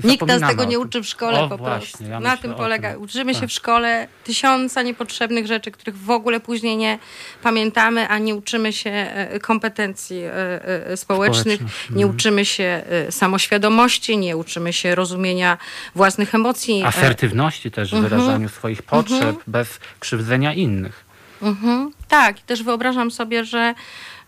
[0.04, 2.04] Nikt nas tego nie uczy w szkole o, po właśnie, prostu.
[2.04, 2.92] Ja Na tym polega.
[2.94, 3.02] tym.
[3.02, 3.50] Uczymy się Tak.
[3.50, 7.00] w szkole tysiąca niepotrzebnych rzeczy, których w ogóle później nie
[7.44, 12.16] pamiętamy, a nie uczymy się e, kompetencji e, e, społecznych, nie mhm.
[12.16, 15.58] uczymy się samoświadomości, nie uczymy się rozumienia
[15.96, 16.84] własnych emocji.
[16.84, 18.10] Asertywności też w Mhm.
[18.10, 21.06] wyrażaniu swoich potrzeb bez krzywdzenia innych.
[21.42, 21.92] Mhm.
[22.08, 23.74] Tak, i też wyobrażam sobie, że,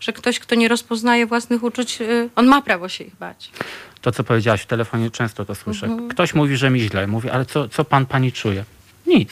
[0.00, 1.98] że ktoś, kto nie rozpoznaje własnych uczuć,
[2.36, 3.50] on ma prawo się ich bać.
[4.04, 5.86] To, co powiedziałaś w telefonie, często to słyszę.
[5.86, 6.08] Mhm.
[6.08, 7.06] Ktoś mówi, że mi źle.
[7.06, 8.64] Mówi, ale co, co pan, pani czuje?
[9.06, 9.30] Nic.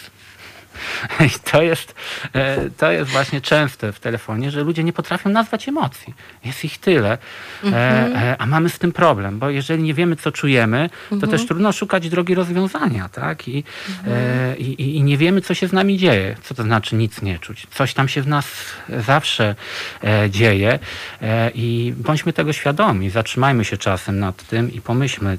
[1.27, 1.95] I to jest,
[2.33, 6.15] e, to jest właśnie częste w telefonie, że ludzie nie potrafią nazwać emocji.
[6.45, 7.19] Jest ich tyle,
[7.65, 8.13] Mhm.
[8.17, 11.33] e, e, a mamy z tym problem, bo jeżeli nie wiemy, co czujemy, to Mhm.
[11.33, 13.49] też trudno szukać drogi rozwiązania, tak?
[13.49, 14.17] I, Mhm.
[14.53, 16.37] e, i, I nie wiemy, co się z nami dzieje.
[16.43, 17.67] Co to znaczy nic nie czuć?
[17.71, 18.47] Coś tam się w nas
[19.07, 19.55] zawsze
[20.05, 20.79] e, dzieje
[21.23, 23.11] e, i bądźmy tego świadomi.
[23.11, 25.39] Zatrzymajmy się czasem nad tym i pomyślmy.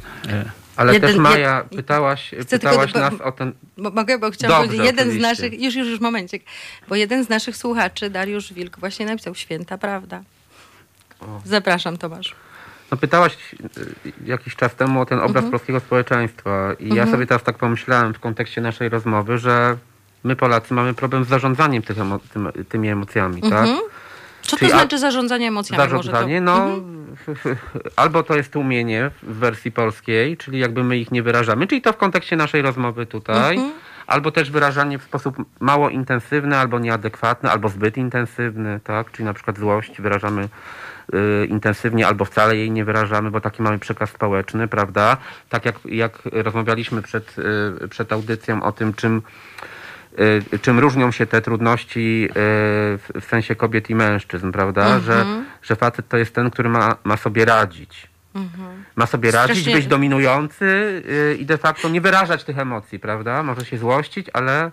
[0.75, 3.53] Ale Jeden- też Maja, jed- pytałaś, tylko pytałaś do- nas o ten...
[3.77, 5.27] Bo, mogę, bo chciałam Dobrze, powiedzieć, jeden z oczywiście.
[5.43, 6.43] naszych, już, już, już momencik,
[6.87, 10.21] bo jeden z naszych słuchaczy, Dariusz Wilk, właśnie napisał Święta Prawda.
[11.45, 12.35] Zapraszam, Tomasz.
[12.91, 13.37] No pytałaś
[14.05, 18.13] y, jakiś czas temu o ten obraz polskiego społeczeństwa i ja sobie teraz tak pomyślałem
[18.13, 19.77] w kontekście naszej rozmowy, że
[20.23, 23.69] my Polacy mamy problem z zarządzaniem tych emo- tym, tymi emocjami, tak?
[24.43, 25.83] Co to Czyli a- znaczy zarządzanie emocjami?
[25.83, 26.03] Może to...
[26.03, 26.67] Zarządzanie, no
[27.95, 31.93] albo to jest tłumienie w wersji polskiej, czyli jakby my ich nie wyrażamy, czyli to
[31.93, 33.59] w kontekście naszej rozmowy tutaj,
[34.07, 39.11] albo też wyrażanie w sposób mało intensywny, albo nieadekwatny, albo zbyt intensywny, tak?
[39.11, 40.49] Czyli na przykład złość wyrażamy
[41.13, 45.17] y, intensywnie, albo wcale jej nie wyrażamy, bo taki mamy przekaz społeczny, prawda?
[45.49, 47.35] Tak jak, jak rozmawialiśmy przed,
[47.83, 49.21] y, przed audycją o tym, czym
[50.61, 54.99] czym różnią się te trudności y, w, sensie kobiet i mężczyzn, prawda?
[54.99, 55.25] Że,
[55.61, 58.07] że facet to jest ten, który ma, ma sobie radzić.
[58.95, 60.65] Ma sobie radzić, Strasznie- być dominujący
[61.09, 63.43] y, i de facto nie wyrażać tych emocji, prawda?
[63.43, 64.71] Może się złościć, ale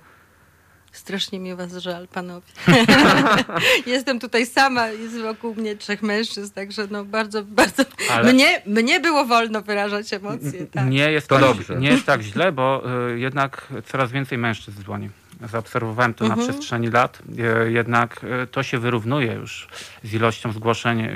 [0.92, 2.46] Strasznie mi was żal, panowie.
[3.86, 7.82] Jestem tutaj sama, jest wokół mnie trzech mężczyzn, także no bardzo, bardzo...
[8.10, 10.86] Ale- Mnie, mnie było wolno wyrażać emocje, tak.
[10.86, 11.76] Nie jest, To tak, dobrze.
[11.76, 12.82] nie jest tak źle, bo
[13.14, 15.10] y, jednak coraz więcej mężczyzn dzwoni.
[15.48, 17.22] Zaobserwowałem to na przestrzeni lat.
[17.66, 19.68] Y, jednak y, to się wyrównuje już
[20.04, 21.10] z ilością zgłoszeń y,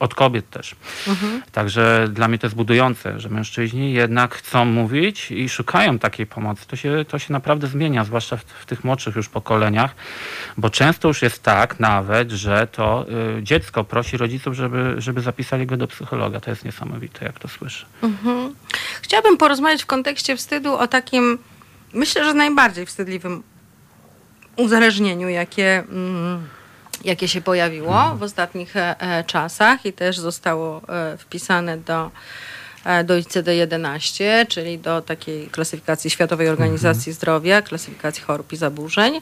[0.00, 0.74] od, kobiet też.
[1.52, 6.66] Także dla mnie to jest budujące, że mężczyźni jednak chcą mówić i szukają takiej pomocy.
[6.66, 9.94] To się, to się naprawdę zmienia, zwłaszcza w, w tych młodszych już pokoleniach,
[10.56, 13.06] bo często już jest tak nawet, że to
[13.38, 16.40] y, dziecko prosi rodziców, żeby, żeby zapisali go do psychologa.
[16.40, 17.86] To jest niesamowite, jak to słyszę.
[19.02, 21.38] Chciałabym porozmawiać w kontekście wstydu o takim,
[21.92, 23.42] myślę, że najbardziej wstydliwym
[24.56, 26.48] uzależnieniu, jakie, mm,
[27.04, 32.10] jakie się pojawiło w ostatnich e, e, czasach i też zostało e, wpisane do,
[33.04, 39.20] do ICD-11, czyli do takiej klasyfikacji Światowej Organizacji Zdrowia, klasyfikacji chorób i zaburzeń,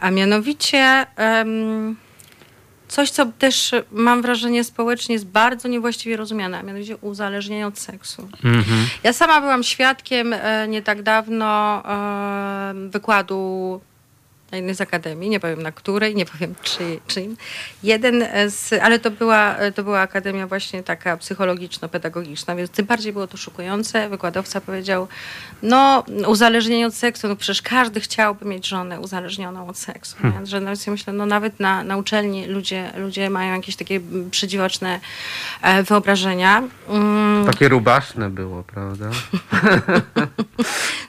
[0.00, 1.06] a mianowicie
[2.88, 7.78] coś, co też e, mam wrażenie społecznie jest bardzo niewłaściwie rozumiane, a mianowicie uzależnienie od
[7.78, 8.28] seksu.
[8.44, 8.86] Mhm.
[9.02, 13.80] Ja sama byłam świadkiem e, nie tak dawno e, wykładu
[14.50, 17.36] na jednej z akademii, nie powiem na której, nie powiem czy, czym.
[17.82, 23.26] Jeden z, ale to była, to była akademia właśnie taka psychologiczno-pedagogiczna, więc tym bardziej było
[23.26, 24.08] to szokujące.
[24.08, 25.08] Wykładowca powiedział,
[25.62, 30.16] no uzależnienie od seksu, no przecież każdy chciałby mieć żonę uzależnioną od seksu.
[30.24, 30.46] Nie?
[30.46, 35.00] Że nawet sobie myślę, no nawet na, na uczelni ludzie, ludzie mają jakieś takie przedziwaczne
[35.62, 36.62] e, wyobrażenia.
[36.88, 39.10] Mm, takie rubaszne było, prawda?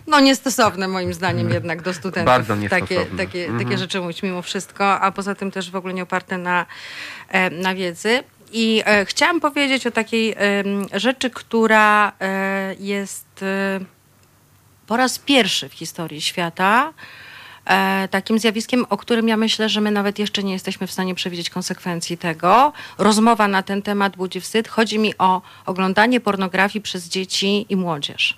[0.09, 2.25] No niestosowne moim zdaniem jednak do studentów.
[2.25, 3.17] Bardzo takie, niestosowne.
[3.29, 3.63] Takie, Mhm.
[3.65, 6.65] takie rzeczy mówić mimo wszystko, a poza tym też w ogóle nie oparte na,
[7.29, 8.23] e, na wiedzy.
[8.51, 13.79] I e, chciałam powiedzieć o takiej em, rzeczy, która e, jest e,
[14.87, 16.93] po raz pierwszy w historii świata
[17.65, 21.15] e, takim zjawiskiem, o którym ja myślę, że my nawet jeszcze nie jesteśmy w stanie
[21.15, 22.73] przewidzieć konsekwencji tego.
[22.97, 24.67] Rozmowa na ten temat budzi wstyd.
[24.67, 28.37] Chodzi mi o oglądanie pornografii przez dzieci i młodzież.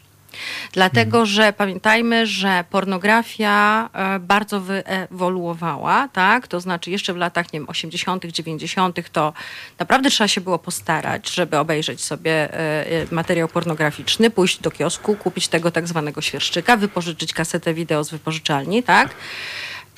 [0.73, 6.47] Dlatego, że pamiętajmy, że pornografia e, bardzo wyewoluowała, tak?
[6.47, 9.11] To znaczy jeszcze w latach, nie wiem, 80., 90.
[9.11, 9.33] to
[9.79, 12.57] naprawdę trzeba się było postarać, żeby obejrzeć sobie e,
[12.87, 18.09] e, materiał pornograficzny, pójść do kiosku, kupić tego tak zwanego świerszczyka, wypożyczyć kasetę wideo z
[18.09, 19.15] wypożyczalni, tak?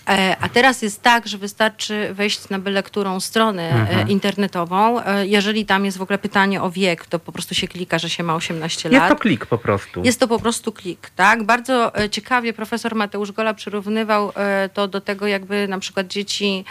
[0.10, 5.00] E, A teraz jest tak, że wystarczy wejść na byle którą stronę e, internetową.
[5.04, 8.10] E, Jeżeli tam jest w ogóle pytanie o wiek, to po prostu się klika, że
[8.10, 9.10] się ma 18 Jest lat.
[9.10, 10.04] to klik po prostu.
[10.04, 11.44] Jest to po prostu klik, tak?
[11.44, 14.32] Bardzo ciekawie profesor Mateusz Gola przyrównywał
[14.74, 16.66] to do tego, jakby na przykład dzieci,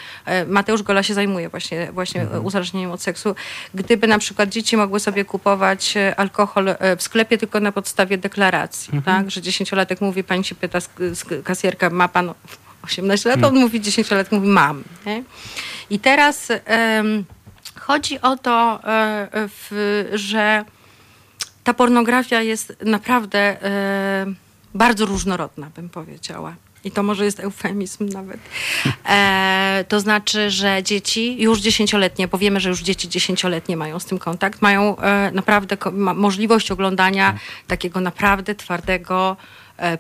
[0.47, 3.35] Mateusz Gola się zajmuje właśnie, właśnie e, uzależnieniem od seksu,
[3.75, 9.31] gdyby na przykład dzieci mogły sobie kupować alkohol w sklepie tylko na podstawie deklaracji, tak?
[9.31, 10.79] Że dziesięciolatek mówi, pani się pyta,
[11.45, 12.35] kasjerka, ma pan
[12.83, 13.45] 18 lat?
[13.45, 14.85] On mówi, dziesięciolatek mówi, mam.
[15.07, 15.23] Nie?
[15.91, 17.25] I teraz em,
[17.81, 20.65] chodzi o to, e, w, że
[21.65, 24.27] ta pornografia jest naprawdę e,
[24.75, 26.55] bardzo różnorodna, bym powiedziała.
[26.85, 28.39] I to może jest eufemizm nawet.
[29.09, 34.05] E, to znaczy, że dzieci już dziesięcioletnie, bo wiemy, że już dzieci dziesięcioletnie mają z
[34.05, 39.37] tym kontakt, mają e, naprawdę ko- ma, możliwość oglądania takiego naprawdę twardego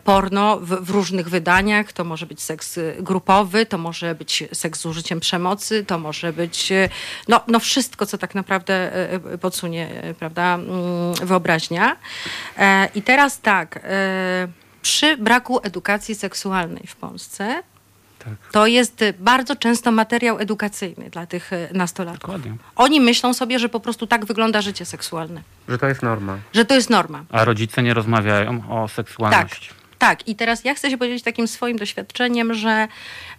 [0.04, 1.92] porno w, w różnych wydaniach.
[1.92, 6.32] To może być seks y, grupowy, to może być seks z użyciem przemocy, to może
[6.32, 6.88] być y,
[7.28, 11.96] no, no wszystko, co tak naprawdę y, y, podsunie prawda, mm, wyobraźnia.
[12.58, 14.48] E, I teraz tak, e,
[14.82, 17.62] przy braku edukacji seksualnej w Polsce,
[18.24, 18.32] Tak.
[18.52, 22.20] to jest bardzo często materiał edukacyjny dla tych y, nastolatków.
[22.20, 22.56] Dokładnie.
[22.76, 26.38] Oni myślą sobie, że po prostu tak wygląda życie seksualne, Że to jest norma.
[26.52, 27.24] że to jest norma.
[27.30, 29.70] A rodzice nie rozmawiają o Tak, seksualności.
[29.98, 30.28] tak.
[30.28, 32.88] I teraz ja chcę się podzielić takim swoim doświadczeniem, że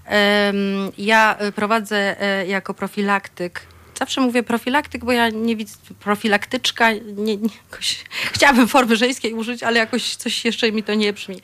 [0.05, 0.55] em,
[0.97, 3.61] ja prowadzę e, jako profilaktyk
[4.03, 9.63] zawsze mówię profilaktyk, bo ja nie widzę profilaktyczka, nie, nie, jakoś, chciałabym formy żeńskiej użyć,
[9.63, 11.41] ale jakoś coś jeszcze mi to nie brzmi.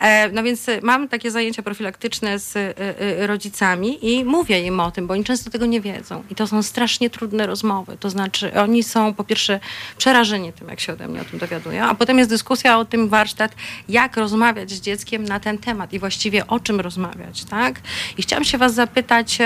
[0.00, 4.90] E, no więc mam takie zajęcia profilaktyczne z e, e, rodzicami i mówię im o
[4.90, 6.22] tym, bo oni często tego nie wiedzą.
[6.30, 7.96] I to są strasznie trudne rozmowy.
[8.00, 9.60] To znaczy, oni są po pierwsze
[9.98, 13.08] przerażeni tym, jak się ode mnie o tym dowiadują, a potem jest dyskusja o tym
[13.08, 13.54] warsztat,
[13.88, 17.80] jak rozmawiać z dzieckiem na ten temat i właściwie o czym rozmawiać, tak?
[18.18, 19.38] I chciałam się was zapytać,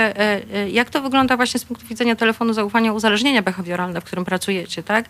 [0.71, 5.05] jak to wygląda właśnie z punktu widzenia telefonu zaufania uzależnienia behawioralne, w którym pracujecie, tak?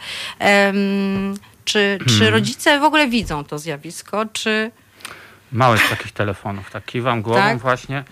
[1.65, 2.33] Czy, czy hmm.
[2.33, 4.71] rodzice w ogóle widzą to zjawisko, czy...
[5.51, 7.57] Mało jest takich telefonów, tak kiwam głową tak?
[7.57, 8.03] właśnie,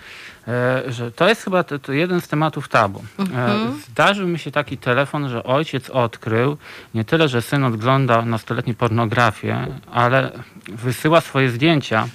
[0.47, 3.03] e, że to jest chyba to, to jeden z tematów tabu.
[3.19, 3.81] E, mhm.
[3.89, 6.57] Zdarzył mi się taki telefon, że ojciec odkrył
[6.93, 10.31] nie tyle, że syn ogląda nastoletni pornografię, ale
[10.67, 12.07] wysyła swoje zdjęcia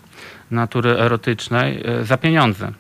[0.50, 2.72] natury erotycznej e, za pieniądze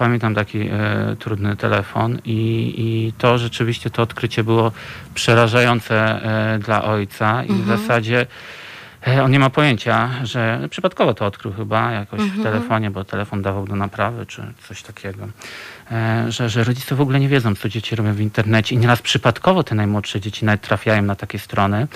[0.00, 0.70] pamiętam taki e,
[1.18, 4.72] trudny telefon i, i to rzeczywiście to odkrycie było
[5.14, 7.62] przerażające e, dla ojca i mhm.
[7.62, 8.26] w zasadzie
[9.06, 12.40] e, on nie ma pojęcia, że przypadkowo to odkrył chyba jakoś mhm.
[12.40, 15.28] w telefonie, bo telefon dawał do naprawy czy coś takiego.
[15.90, 19.02] E, że, że rodzice w ogóle nie wiedzą, co dzieci robią w internecie i nieraz
[19.02, 21.88] przypadkowo te najmłodsze dzieci nawet trafiają na takie strony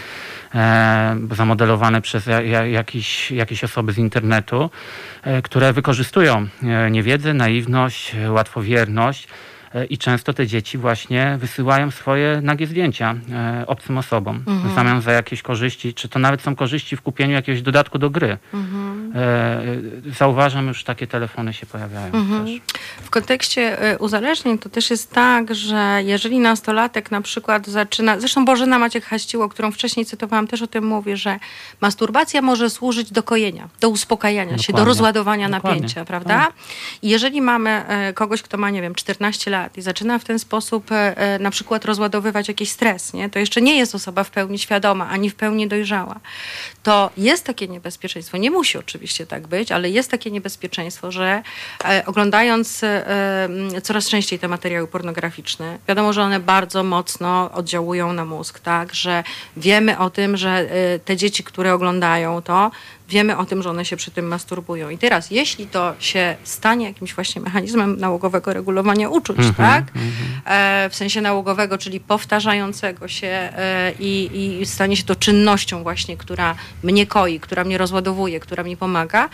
[0.54, 2.28] e, zamodelowane przez
[2.72, 4.70] jakieś, jakieś osoby z internetu,
[5.22, 6.46] e, które wykorzystują
[6.90, 9.53] niewiedzę, naiwność, łatwowierność E,
[9.90, 14.72] i często te dzieci właśnie wysyłają swoje nagie zdjęcia e, obcym osobom mhm.
[14.72, 18.10] w zamian za jakieś korzyści, czy to nawet są korzyści w kupieniu jakiegoś dodatku do
[18.10, 18.38] gry.
[18.54, 19.12] Mhm.
[19.14, 19.62] E,
[20.18, 22.46] zauważam, już takie telefony się pojawiają mhm.
[22.46, 22.60] też.
[23.02, 28.78] W kontekście uzależnień to też jest tak, że jeżeli nastolatek na przykład zaczyna, zresztą Bożena
[28.78, 31.38] Maciek Haściło, którą wcześniej cytowałam, też o tym mówi, że
[31.80, 34.64] masturbacja może służyć do kojenia, do uspokajania Dokładnie.
[34.64, 35.80] się, do rozładowania Dokładnie.
[35.80, 36.38] napięcia, prawda?
[36.38, 36.52] Tak.
[37.02, 40.38] I jeżeli mamy kogoś, kto ma, nie wiem, 14 lat, lat i zaczyna w ten
[40.38, 43.30] sposób e, e, na przykład rozładowywać jakiś stres, nie?
[43.30, 46.20] to jeszcze nie jest osoba w pełni świadoma, ani w pełni dojrzała.
[46.82, 51.42] To jest takie niebezpieczeństwo, nie musi oczywiście tak być, ale jest takie niebezpieczeństwo, że
[51.84, 52.80] e, oglądając
[53.82, 59.24] coraz częściej te materiały pornograficzne, wiadomo, że one bardzo mocno oddziałują na mózg, tak, że
[59.56, 60.68] wiemy o tym, że
[61.04, 62.70] te dzieci, które oglądają to,
[63.08, 64.88] wiemy o tym, że one się przy tym masturbują.
[64.90, 69.84] I teraz, jeśli to się stanie jakimś właśnie mechanizmem nałogowego regulowania uczuć, mm -hmm, tak?
[69.96, 70.50] Mm -hmm.
[70.50, 74.30] e, w sensie nałogowego, czyli powtarzającego się e, i,
[74.60, 79.28] i stanie się to czynnością właśnie, która mnie koi, która mnie rozładowuje, która mi pomaga,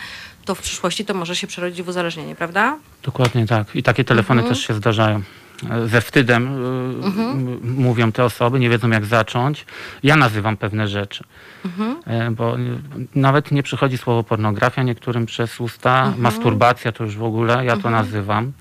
[0.45, 2.77] to w przyszłości to może się przerodzić w uzależnienie, prawda?
[3.03, 3.75] Dokładnie tak.
[3.75, 4.55] I takie telefony mm -hmm.
[4.55, 5.21] też się zdarzają
[5.85, 6.47] ze wstydem
[7.03, 7.59] mhm.
[7.63, 9.65] mówią te osoby, nie wiedzą jak zacząć.
[10.03, 11.23] Ja nazywam pewne rzeczy,
[11.65, 11.97] mhm.
[12.05, 12.57] E, bo
[13.15, 16.21] nawet nie przychodzi słowo pornografia niektórym przez usta, mhm.
[16.21, 17.93] masturbacja to już w ogóle, ja to mhm.
[17.93, 18.51] nazywam.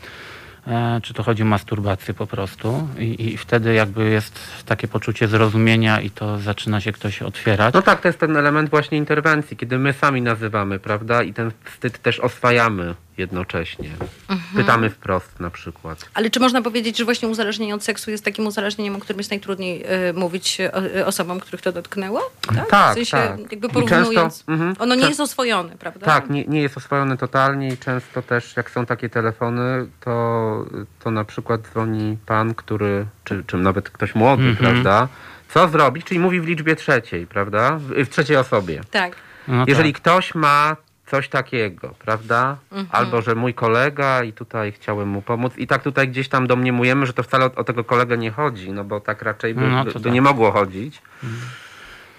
[0.66, 5.28] E, czy to chodzi o masturbację po prostu I, i wtedy jakby jest takie poczucie
[5.28, 7.74] zrozumienia i to zaczyna się ktoś otwierać.
[7.74, 11.50] No tak, to jest ten element właśnie interwencji, kiedy my sami nazywamy, prawda, i ten
[11.64, 13.90] wstyd też oswajamy jednocześnie.
[14.28, 14.56] Mhm.
[14.56, 16.10] Pytamy wprost na przykład.
[16.14, 19.30] Ale czy można powiedzieć, że właśnie uzależnienie od seksu jest takim uzależnieniem, o którym jest
[19.30, 20.60] najtrudniej y, mówić
[20.96, 22.30] y, osobom, których to dotknęło?
[22.46, 22.92] Tak, tak.
[22.92, 23.52] W sensie, tak.
[23.52, 26.06] jakby porównując, często, mm, ono nie jest oswojone, prawda?
[26.06, 30.66] Tak, nie, nie jest oswojone totalnie i często też jak są takie telefony, to,
[31.04, 34.56] to na przykład dzwoni pan, który, czy, czy nawet ktoś młody, -hmm.
[34.56, 35.08] prawda?
[35.48, 36.06] Co zrobić?
[36.06, 37.76] Czyli mówi w liczbie trzeciej, prawda?
[37.76, 38.80] W, w trzeciej osobie.
[38.90, 39.16] Tak.
[39.48, 40.02] No Jeżeli tak.
[40.02, 40.76] ktoś ma
[41.10, 42.56] coś takiego, prawda?
[42.72, 42.88] Mhm.
[42.90, 45.52] Albo, że mój kolega i tutaj chciałem mu pomóc.
[45.56, 48.72] I tak tutaj gdzieś tam domniemujemy, że to wcale o, o tego kolegę nie chodzi,
[48.72, 50.12] no bo tak raczej by, no, by, by tak.
[50.12, 51.02] nie mogło chodzić.
[51.24, 51.42] Mhm.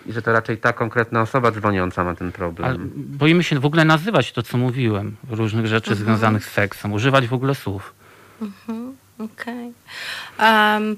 [0.06, 2.70] I że to raczej ta konkretna osoba dzwoniąca ma ten problem.
[2.70, 6.06] Ale boimy się w ogóle nazywać to, co mówiłem, różnych rzeczy mhm.
[6.06, 7.94] związanych z seksem, używać w ogóle słów.
[8.42, 8.96] Mhm.
[9.20, 9.54] Okej.
[9.54, 9.72] Okay.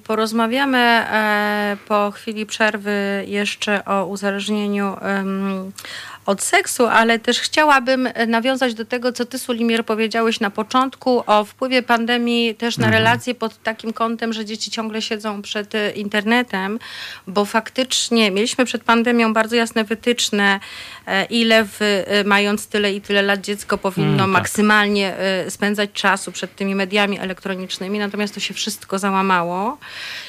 [0.03, 4.95] Porozmawiamy e, po chwili przerwy jeszcze o uzależnieniu
[6.25, 11.45] od seksu, ale też chciałabym nawiązać do tego, co ty, Sulimier, powiedziałeś na początku o
[11.45, 13.03] wpływie pandemii też na mhm.
[13.03, 16.79] relacje pod takim kątem, że dzieci ciągle siedzą przed e, internetem,
[17.27, 20.59] bo faktycznie mieliśmy przed pandemią bardzo jasne wytyczne,
[21.07, 24.27] e, ile w, e, mając tyle i tyle lat dziecko powinno mm, tak.
[24.29, 25.15] maksymalnie
[25.49, 29.32] spędzać czasu przed tymi mediami elektronicznymi, natomiast to się wszystko załamało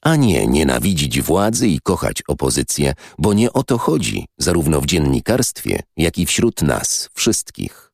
[0.01, 5.79] A nie nienawidzić władzy i kochać opozycję, bo nie o to chodzi, zarówno w dziennikarstwie,
[5.97, 7.86] jak i wśród nas wszystkich.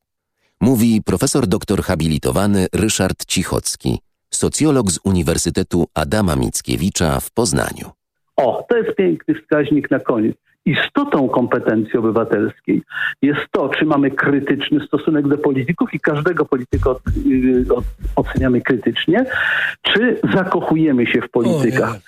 [0.63, 3.99] Mówi profesor doktor habilitowany Ryszard Cichocki,
[4.29, 7.87] socjolog z Uniwersytetu Adama Mickiewicza w Poznaniu.
[8.37, 10.35] O, to jest piękny wskaźnik na koniec.
[10.65, 12.81] Istotą kompetencji obywatelskiej
[13.21, 17.83] jest to, czy mamy krytyczny stosunek do polityków i każdego polityka od, y, od,
[18.15, 19.25] oceniamy krytycznie,
[19.81, 21.99] czy zakochujemy się w politykach.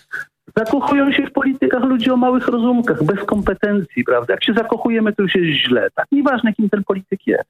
[0.57, 4.33] Zakochują się w politykach ludzie o małych rozumkach, bez kompetencji, prawda?
[4.33, 5.87] Jak się zakochujemy, to już jest źle.
[5.95, 7.49] Tak nieważne, kim ten polityk jest.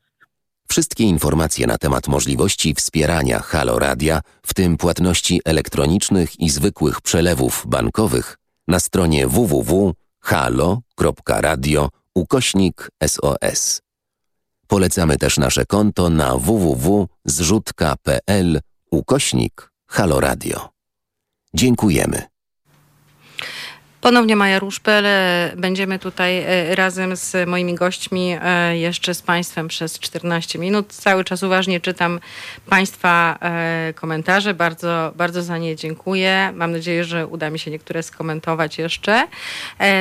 [0.75, 7.63] Wszystkie informacje na temat możliwości wspierania Halo Radia, w tym płatności elektronicznych i zwykłych przelewów
[7.67, 13.81] bankowych, na stronie www.halo.radio ukośnik SOS.
[14.67, 18.59] Polecamy też nasze konto na www.zrzutka.pl
[18.91, 20.69] ukośnik Halo Radio.
[21.53, 22.34] Dziękujemy.
[24.05, 25.05] Ponownie Maja Ruszpel.
[25.55, 30.93] Będziemy tutaj e, razem z moimi gośćmi, e, jeszcze z Państwem przez 14 minut.
[30.93, 32.19] Cały czas uważnie czytam
[32.69, 34.53] Państwa e, komentarze.
[34.53, 36.51] Bardzo, bardzo za nie dziękuję.
[36.55, 39.27] Mam nadzieję, że uda mi się niektóre skomentować jeszcze.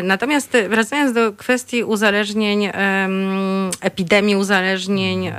[0.02, 2.70] Natomiast wracając do kwestii uzależnień,
[3.80, 5.32] epidemii uzależnień,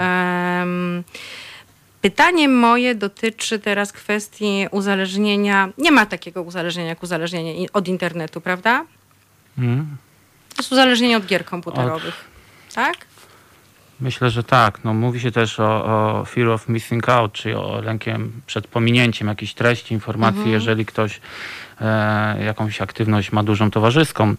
[2.06, 5.70] Pytanie moje dotyczy teraz kwestii uzależnienia.
[5.78, 8.86] Nie ma takiego uzależnienia jak uzależnienie od internetu, prawda?
[9.56, 9.98] Hmm.
[10.50, 12.26] To jest uzależnienie od gier komputerowych.
[12.70, 12.76] Od...
[12.76, 12.96] Tak?
[14.00, 14.84] Myślę, że tak.
[14.84, 19.28] No, mówi się też o, o, fear of missing out, czyli o lękiem przed pominięciem
[19.28, 20.54] jakiejś treści, informacji, mhm.
[20.54, 21.22] jeżeli ktoś
[21.82, 24.36] e, jakąś aktywność ma dużą towarzyską e,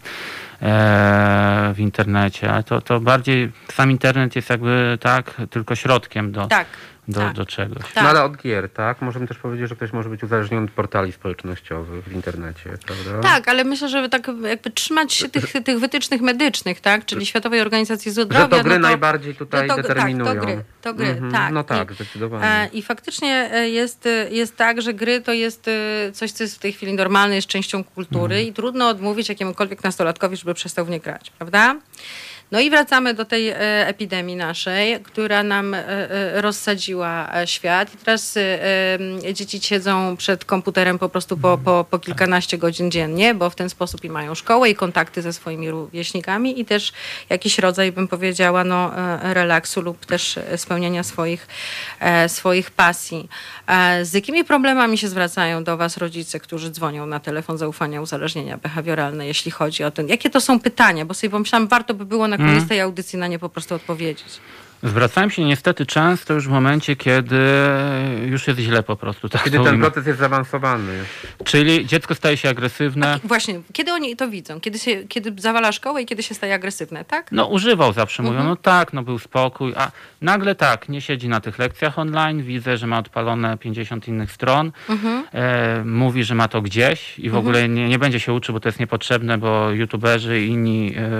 [1.75, 2.63] w internecie.
[2.65, 6.67] To, to bardziej sam internet jest jakby tak, tylko środkiem do, tak
[7.07, 7.33] do, tak.
[7.33, 7.93] do czegoś.
[7.93, 8.03] Tak.
[8.03, 9.01] No ale od gier, tak?
[9.01, 13.29] Możemy też powiedzieć, że ktoś może być uzależniony od portali społecznościowych w internecie, prawda?
[13.29, 17.05] Tak, ale myślę, że tak jakby trzymać się tych, tych wytycznych medycznych, tak?
[17.05, 18.39] Czyli Światowej Organizacji Zdrowia.
[18.39, 20.25] Że to gry no to, najbardziej tutaj no to, determinują.
[20.25, 21.31] Tak, to gry, to gry mhm.
[21.31, 21.53] tak.
[21.53, 22.45] No tak, I, zdecydowanie.
[22.45, 25.69] E, I faktycznie e, jest, e, jest tak, że gry to jest
[26.13, 28.47] coś, co jest w tej chwili normalne, jest częścią kultury mhm.
[28.47, 31.75] i trudno odmówić jakiemukolwiek nastolatkowi, żeby przestał w nie grać, prawda?
[32.51, 37.93] No i wracamy do tej e, epidemii naszej, która nam e, e, rozsadziła świat.
[37.93, 38.35] I teraz
[39.33, 43.69] dzieci siedzą przed komputerem po prostu po, po, po kilkanaście godzin dziennie, bo w ten
[43.69, 46.93] sposób i mają szkołę i kontakty ze swoimi rówieśnikami i też
[47.29, 48.91] jakiś rodzaj, bym powiedziała, no,
[49.21, 51.47] relaksu lub też spełniania swoich,
[52.27, 53.29] swoich pasji.
[54.03, 59.27] Z jakimi problemami się zwracają do Was rodzice, którzy dzwonią na telefon zaufania uzależnienia behawioralne,
[59.27, 60.07] jeśli chodzi o ten?
[60.07, 61.05] Jakie to są pytania?
[61.05, 62.69] Bo sobie pomyślałam, warto by było na koniec mm.
[62.69, 64.39] tej audycji na nie po prostu odpowiedzieć.
[64.83, 67.39] Zwracałem się niestety często już w momencie, kiedy
[68.25, 69.29] już jest źle po prostu.
[69.29, 70.93] Tak kiedy ten proces jest zaawansowany.
[71.43, 73.13] Czyli dziecko staje się agresywne.
[73.13, 74.59] A, właśnie, kiedy oni to widzą?
[74.59, 77.31] Kiedy, się, kiedy zawala szkołę i kiedy się staje agresywne, tak?
[77.31, 78.49] No używał zawsze, mówią, mhm.
[78.49, 82.77] no tak, no był spokój, a nagle tak, nie siedzi na tych lekcjach online, widzę,
[82.77, 85.23] że ma odpalone 50 innych stron, mhm.
[85.33, 87.39] e, mówi, że ma to gdzieś i w mhm.
[87.39, 91.11] ogóle nie, nie będzie się uczył, bo to jest niepotrzebne, bo youtuberzy i inni, e,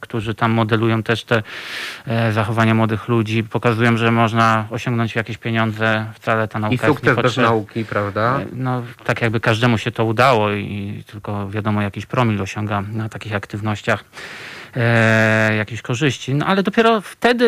[0.00, 1.42] którzy tam modelują też te
[2.06, 6.88] e, zachowania młodych młodych ludzi, pokazują, że można osiągnąć jakieś pieniądze, wcale ta nauka I
[6.88, 8.40] sukces bez nauki, prawda?
[8.40, 13.08] E, no tak jakby każdemu się to udało i tylko wiadomo jakiś promil osiąga na
[13.08, 14.04] takich aktywnościach
[14.76, 16.34] e, jakieś korzyści.
[16.34, 17.44] No ale dopiero wtedy,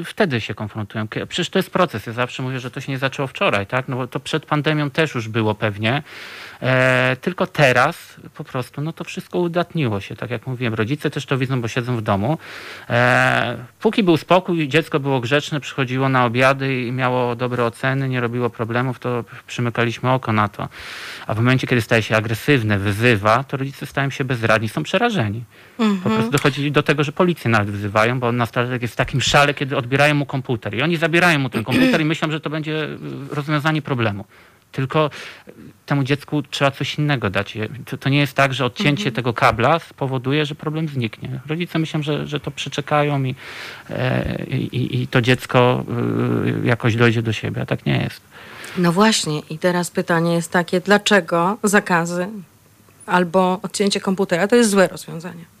[0.00, 1.08] y, wtedy się konfrontują.
[1.28, 2.06] Przecież to jest proces.
[2.06, 3.88] Ja zawsze mówię, że to się nie zaczęło wczoraj, tak?
[3.88, 6.02] No bo to przed pandemią też już było pewnie.
[6.62, 10.16] E, tylko teraz po prostu no to wszystko udatniło się.
[10.16, 12.38] Tak jak mówiłem, rodzice też to widzą, bo siedzą w domu.
[12.90, 18.20] E, póki był spokój, dziecko było grzeczne, przychodziło na obiady i miało dobre oceny, nie
[18.20, 20.68] robiło problemów, to przymykaliśmy oko na to.
[21.26, 25.44] A w momencie, kiedy staje się agresywne, wyzywa, to rodzice stają się bezradni, są przerażeni.
[25.78, 26.00] Mhm.
[26.00, 29.54] Po prostu dochodzi do tego, że policję nawet wzywają, bo nastolatek jest w takim szale,
[29.54, 30.74] kiedy odbierają mu komputer.
[30.74, 32.88] I oni zabierają mu ten komputer i myślą, że to będzie
[33.30, 34.24] rozwiązanie problemu
[34.76, 35.10] tylko
[35.86, 37.58] temu dziecku trzeba coś innego dać.
[37.86, 39.14] To, to nie jest tak, że odcięcie mhm.
[39.14, 41.40] tego kabla spowoduje, że problem zniknie.
[41.46, 43.34] Rodzice myślą, że, że to przeczekają i,
[43.90, 45.84] e, i, i to dziecko
[46.62, 48.20] e, jakoś dojdzie do siebie, a tak nie jest.
[48.78, 52.28] No właśnie i teraz pytanie jest takie, dlaczego zakazy
[53.06, 55.55] albo odcięcie komputera to jest złe rozwiązanie?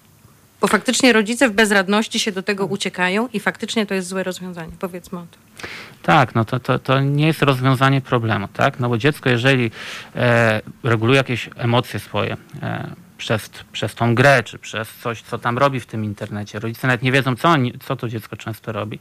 [0.60, 4.72] Bo faktycznie rodzice w bezradności się do tego uciekają i faktycznie to jest złe rozwiązanie.
[4.78, 5.68] Powiedzmy o tym.
[6.02, 8.80] Tak, no to, to, to nie jest rozwiązanie problemu, tak?
[8.80, 9.70] No bo dziecko, jeżeli
[10.16, 15.58] e, reguluje jakieś emocje swoje, e, przez, przez tą grę, czy przez coś, co tam
[15.58, 16.58] robi w tym internecie.
[16.58, 18.98] Rodzice nawet nie wiedzą, co, oni, co to dziecko często robi.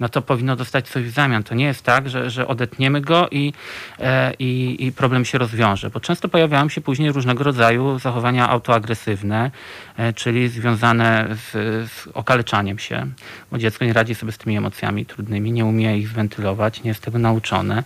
[0.00, 1.42] No to powinno dostać coś w zamian.
[1.42, 3.52] To nie jest tak, że, że odetniemy go i,
[4.00, 5.90] e, i, i problem się rozwiąże.
[5.90, 9.50] Bo często pojawiają się później różnego rodzaju zachowania autoagresywne,
[9.96, 11.52] e, czyli związane z,
[11.90, 13.06] z okaleczaniem się.
[13.50, 17.02] Bo dziecko nie radzi sobie z tymi emocjami trudnymi, nie umie ich zwentylować, nie jest
[17.02, 17.82] tego nauczone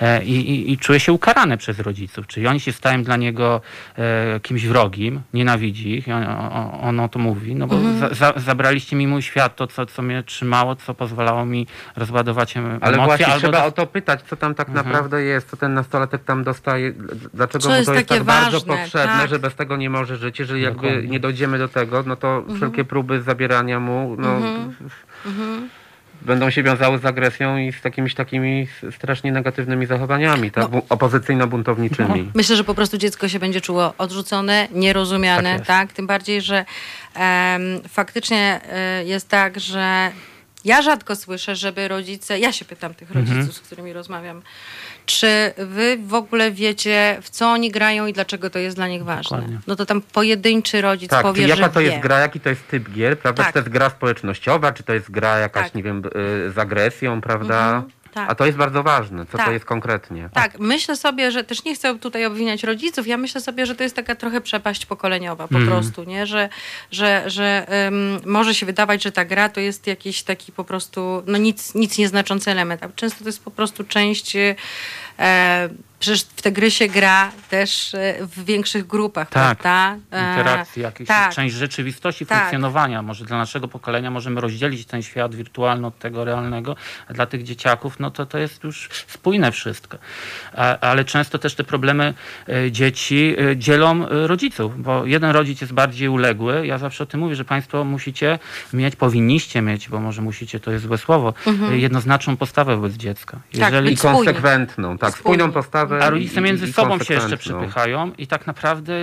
[0.00, 2.26] e, i, i, i czuje się ukarane przez rodziców.
[2.26, 3.60] Czyli oni się stają dla niego
[4.42, 6.24] kimś wrogim, nienawidzi ich, on,
[6.80, 7.98] on, o to mówi, no bo mhm.
[7.98, 11.66] za, za, zabraliście mi mój świat, to co, co mnie trzymało, co pozwalało mi
[11.96, 12.78] rozładować emocje.
[12.80, 14.86] Ale właśnie albo trzeba o to pytać, co tam tak mhm.
[14.86, 16.92] naprawdę jest, co ten nastolatek tam dostaje,
[17.34, 19.30] dlaczego mu to jest, tak ważne, bardzo potrzebne, tak.
[19.30, 20.38] że bez tego nie może żyć.
[20.38, 21.08] Jeżeli jakby Dokładnie.
[21.08, 22.56] nie dojdziemy do tego, no to mhm.
[22.56, 24.28] wszelkie próby zabierania mu, no...
[25.26, 25.68] Mhm.
[26.20, 30.72] Mhm będą się wiązały z agresją i z jakimiś takimi strasznie negatywnymi zachowaniami, tak?
[30.72, 30.78] No.
[30.88, 32.24] opozycyjno-buntowniczymi.
[32.24, 32.32] No.
[32.34, 35.66] Myślę, że po prostu dziecko się będzie czuło odrzucone, nierozumiane, tak?
[35.66, 35.92] tak?
[35.92, 36.64] Tym bardziej, że
[37.16, 38.60] um, faktycznie
[39.00, 40.10] y, jest tak, że
[40.64, 43.52] ja rzadko słyszę, żeby rodzice, ja się pytam tych rodziców, mhm.
[43.52, 44.42] z którymi rozmawiam,
[45.08, 49.04] czy wy w ogóle wiecie, w co oni grają i dlaczego to jest dla nich
[49.04, 49.36] ważne?
[49.36, 49.58] Dokładnie.
[49.66, 51.86] No to tam pojedynczy rodzic tak, powie, jaka że to wie.
[51.86, 53.42] jest gra, jaki to jest typ gier, prawda?
[53.42, 53.46] Tak.
[53.46, 55.74] Czy to jest gra społecznościowa, czy to jest gra jakaś, tak.
[55.74, 57.66] nie wiem, y, z agresją, prawda?
[57.66, 57.92] Mhm.
[58.18, 58.30] Tak.
[58.30, 59.46] A to jest bardzo ważne, co tak.
[59.46, 60.30] to jest konkretnie.
[60.32, 63.82] Tak, myślę sobie, że też nie chcę tutaj obwiniać rodziców, ja myślę sobie, że to
[63.82, 65.68] jest taka trochę przepaść pokoleniowa po mm.
[65.68, 66.26] prostu, nie?
[66.26, 66.48] Że,
[66.90, 71.22] że, że um, może się wydawać, że ta gra to jest jakiś taki po prostu,
[71.26, 74.54] no nic, nic nieznaczący element, a często to jest po prostu część e,
[76.00, 79.96] Przecież w te gry się gra też e, w większych grupach, tak, prawda?
[80.12, 81.34] E, interakcji, jakieś tak.
[81.34, 82.38] część rzeczywistości, tak.
[82.38, 83.02] funkcjonowania.
[83.02, 86.76] Może dla naszego pokolenia możemy rozdzielić ten świat wirtualny od tego realnego,
[87.08, 89.98] a dla tych dzieciaków no to, to jest już spójne wszystko.
[90.80, 92.14] ale często też te problemy
[92.48, 96.66] e, dzieci dzielą rodziców, bo jeden rodzic jest bardziej uległy.
[96.66, 98.38] Ja zawsze o tym mówię, że państwo musicie
[98.72, 101.78] mieć, powinniście mieć, bo może musicie, to jest złe słowo, mhm.
[101.78, 103.32] jednoznaczną postawę wobec dziecka.
[103.32, 103.96] Tak, Jeżeli...
[103.96, 108.26] Tak, I konsekwentną, tak, spójną postawę a rodzice między i, sobą się jeszcze przypychają i
[108.26, 108.94] tak naprawdę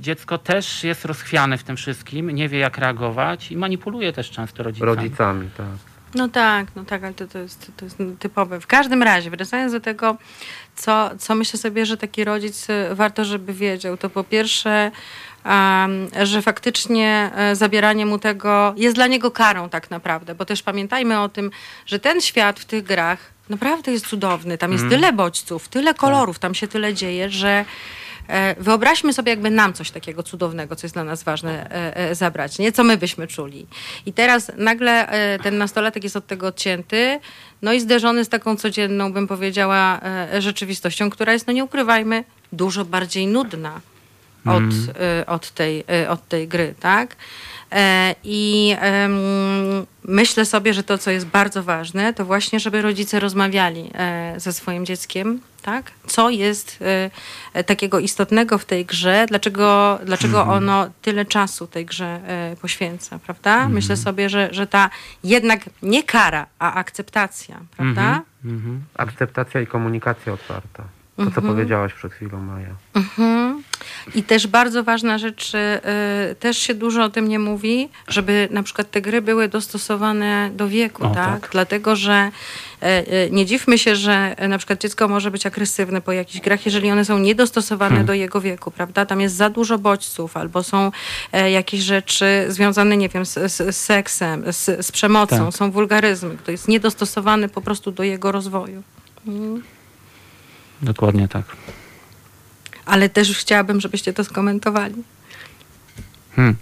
[0.00, 4.62] dziecko też jest rozchwiane w tym wszystkim, nie wie jak reagować i manipuluje też często
[4.62, 4.96] rodzicami.
[4.96, 5.96] Rodzicami, tak.
[6.14, 8.60] No tak, no tak, ale to, to, jest, to jest typowe.
[8.60, 10.16] W każdym razie, wracając do tego,
[10.76, 14.90] co, co myślę sobie, że taki rodzic y, warto, żeby wiedział, to po pierwsze,
[15.44, 20.62] um, że faktycznie e, zabieranie mu tego jest dla niego karą tak naprawdę, bo też
[20.62, 21.50] pamiętajmy o tym,
[21.86, 24.58] że ten świat w tych grach naprawdę jest cudowny.
[24.58, 24.90] Tam jest mm.
[24.90, 27.64] tyle bodźców, tyle kolorów, tam się tyle dzieje, że
[28.28, 32.14] e, Wyobraźmy sobie, jakby nam coś takiego cudownego, co jest dla nas ważne, e, e,
[32.14, 32.72] zabrać, nie?
[32.72, 33.66] Co my byśmy czuli.
[34.06, 35.08] I teraz nagle
[35.42, 37.20] ten nastolatek jest od tego odcięty,
[37.62, 40.00] no i zderzony z taką codzienną, bym powiedziała,
[40.38, 43.80] rzeczywistością, która jest, no nie ukrywajmy, dużo bardziej nudna
[44.44, 44.72] od, mm.
[45.26, 47.16] od, tej, od tej gry, tak?
[47.72, 48.76] E, I
[50.04, 54.52] myślę sobie, że to, co jest bardzo ważne, to właśnie, żeby rodzice rozmawiali e, ze
[54.52, 55.90] swoim dzieckiem, tak?
[56.06, 56.78] Co jest
[57.54, 60.56] e, takiego istotnego w tej grze, dlaczego, dlaczego mhm.
[60.56, 62.20] ono tyle czasu tej grze
[62.60, 63.54] poświęca, prawda?
[63.54, 63.72] Mhm.
[63.72, 64.90] Myślę sobie, że, że ta
[65.24, 68.02] jednak nie kara, a akceptacja, prawda?
[68.02, 68.22] Mhm.
[68.44, 68.84] mhm.
[68.94, 70.84] Akceptacja i komunikacja otwarta.
[71.16, 71.46] To, co mhm.
[71.46, 72.74] powiedziałaś przed chwilą, Maja.
[72.94, 73.62] Mhm.
[74.14, 78.62] I też bardzo ważna rzecz, y, też się dużo o tym nie mówi, żeby na
[78.62, 81.40] przykład te gry były dostosowane do wieku, o, tak?
[81.40, 81.50] tak?
[81.52, 82.30] Dlatego, że
[82.82, 86.64] y, y, nie dziwmy się, że na przykład dziecko może być agresywne po jakichś grach,
[86.64, 88.06] jeżeli one są niedostosowane hmm.
[88.06, 89.06] do jego wieku, prawda?
[89.06, 90.92] Tam jest za dużo bodźców, albo są
[91.32, 95.54] e, jakieś rzeczy związane, nie wiem, z, z seksem, z, z przemocą, tak.
[95.54, 96.36] są wulgaryzmy.
[96.44, 98.82] To jest niedostosowany po prostu do jego rozwoju.
[99.24, 99.62] Hmm.
[100.82, 101.44] Dokładnie tak.
[102.86, 104.94] Ale też chciałabym, żebyście to skomentowali.
[106.36, 106.56] Hmm.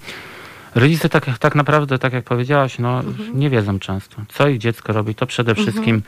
[0.74, 3.40] Rodzice tak, tak naprawdę, tak jak powiedziałaś, no, mhm.
[3.40, 5.14] nie wiedzą często, co ich dziecko robi.
[5.14, 5.66] To przede mhm.
[5.66, 6.02] wszystkim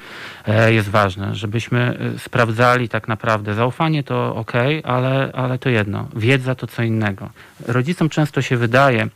[0.47, 0.75] mhm.
[0.75, 3.55] jest ważne, żebyśmy e, sprawdzali tak naprawdę.
[3.55, 4.53] Zaufanie to ok,
[4.85, 6.09] ale, ale to jedno.
[6.17, 7.31] Wiedza to co innego.
[7.67, 9.09] Rodzicom często się wydaje,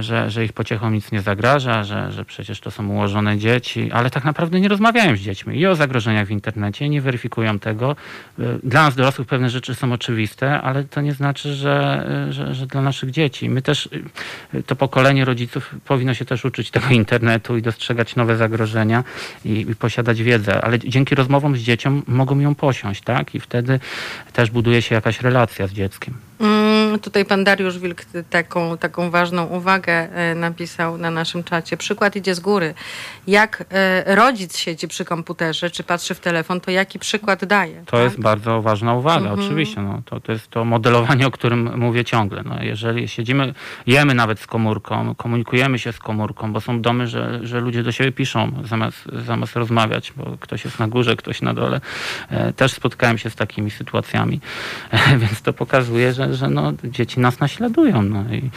[0.00, 4.10] że, że ich pociechom nic nie zagraża, że, że przecież to są ułożone dzieci, ale
[4.10, 7.96] tak naprawdę nie rozmawiają z dziećmi i o zagrożeniach w internecie, nie weryfikują tego.
[8.38, 12.66] E, dla nas dorosłych pewne rzeczy są oczywiste, ale to nie znaczy, że, że, że
[12.66, 13.48] dla naszych dzieci.
[13.48, 13.88] My też,
[14.54, 19.04] e, to pokolenie rodziców powinno się też uczyć tego internetu i dostrzegać nowe zagrożenia
[19.44, 23.34] i, i posiadać wiedzę, ale dzięki rozmowom z dzieciom mogą ją posiąść, tak?
[23.34, 23.80] I wtedy
[24.32, 26.14] też buduje się jakaś relacja z dzieckiem.
[26.40, 31.76] Mm, tutaj pan Dariusz Wilk taką, taką ważną uwagę e, napisał na naszym czacie.
[31.76, 32.74] Przykład idzie z góry.
[33.26, 37.82] Jak e, rodzic siedzi przy komputerze, czy patrzy w telefon, to jaki przykład daje?
[37.84, 38.00] To tak?
[38.00, 39.40] jest bardzo ważna uwaga, Mhm.
[39.40, 39.82] oczywiście.
[39.82, 42.42] No, to, to jest to modelowanie, o którym mówię ciągle.
[42.42, 43.54] No, jeżeli siedzimy,
[43.86, 47.92] jemy nawet z komórką, komunikujemy się z komórką, bo są domy, że, że ludzie do
[47.92, 51.80] siebie piszą zamiast, zamiast rozmawiać, bo ktoś jest na górze, ktoś na dole.
[52.30, 54.40] E, też spotkałem się z takimi sytuacjami,
[55.22, 58.02] więc to pokazuje, że, że no, dzieci nas naśladują.
[58.02, 58.50] No, i,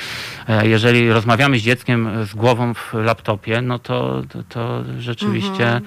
[0.47, 5.83] e, jeżeli rozmawiamy z dzieckiem z głową w laptopie, no to, to, to rzeczywiście Mhm.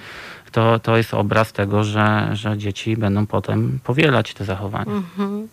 [0.53, 4.93] to, to jest obraz tego, że, że dzieci będą potem powielać te zachowania.
[4.93, 5.49] Mhm.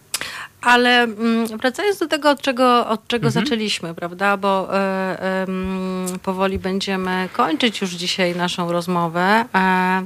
[0.62, 3.46] Ale mm, wracając do tego, od czego, od czego Mhm.
[3.46, 4.38] zaczęliśmy, prawda?
[4.38, 9.46] Bo e, em, powoli będziemy kończyć już dzisiaj naszą rozmowę.
[9.56, 10.06] E,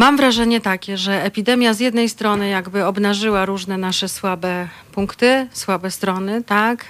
[0.00, 5.90] mam wrażenie takie, że epidemia z jednej strony jakby obnażyła różne nasze słabe punkty, słabe
[5.90, 6.86] strony, tak?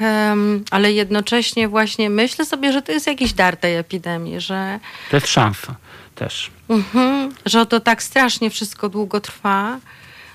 [0.71, 4.81] Ale jednocześnie właśnie myślę sobie, że to jest jakiś dar tej epidemii, że
[5.11, 5.75] To jest szansa
[6.15, 6.51] też.
[6.69, 9.79] Mhm, że to tak strasznie wszystko długo trwa,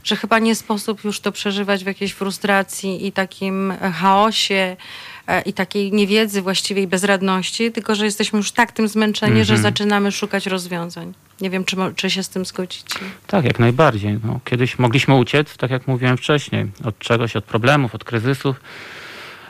[0.04, 4.78] że chyba nie sposób już to przeżywać w jakiejś frustracji i takim chaosie
[5.46, 9.62] i takiej niewiedzy właściwej bezradności, tylko że jesteśmy już tak tym zmęczeni, że Mhm.
[9.62, 11.14] zaczynamy szukać rozwiązań.
[11.42, 13.00] Nie wiem, czy, czy się z tym zgodzicie.
[13.28, 14.20] Tak, jak najbardziej.
[14.24, 18.60] No, kiedyś mogliśmy uciec, tak jak mówiłem wcześniej, od czegoś, od problemów, od kryzysów.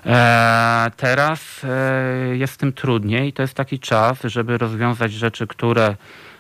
[0.06, 3.34] E, teraz e, jest tym trudniej.
[3.34, 5.96] To jest taki czas, żeby rozwiązać rzeczy, które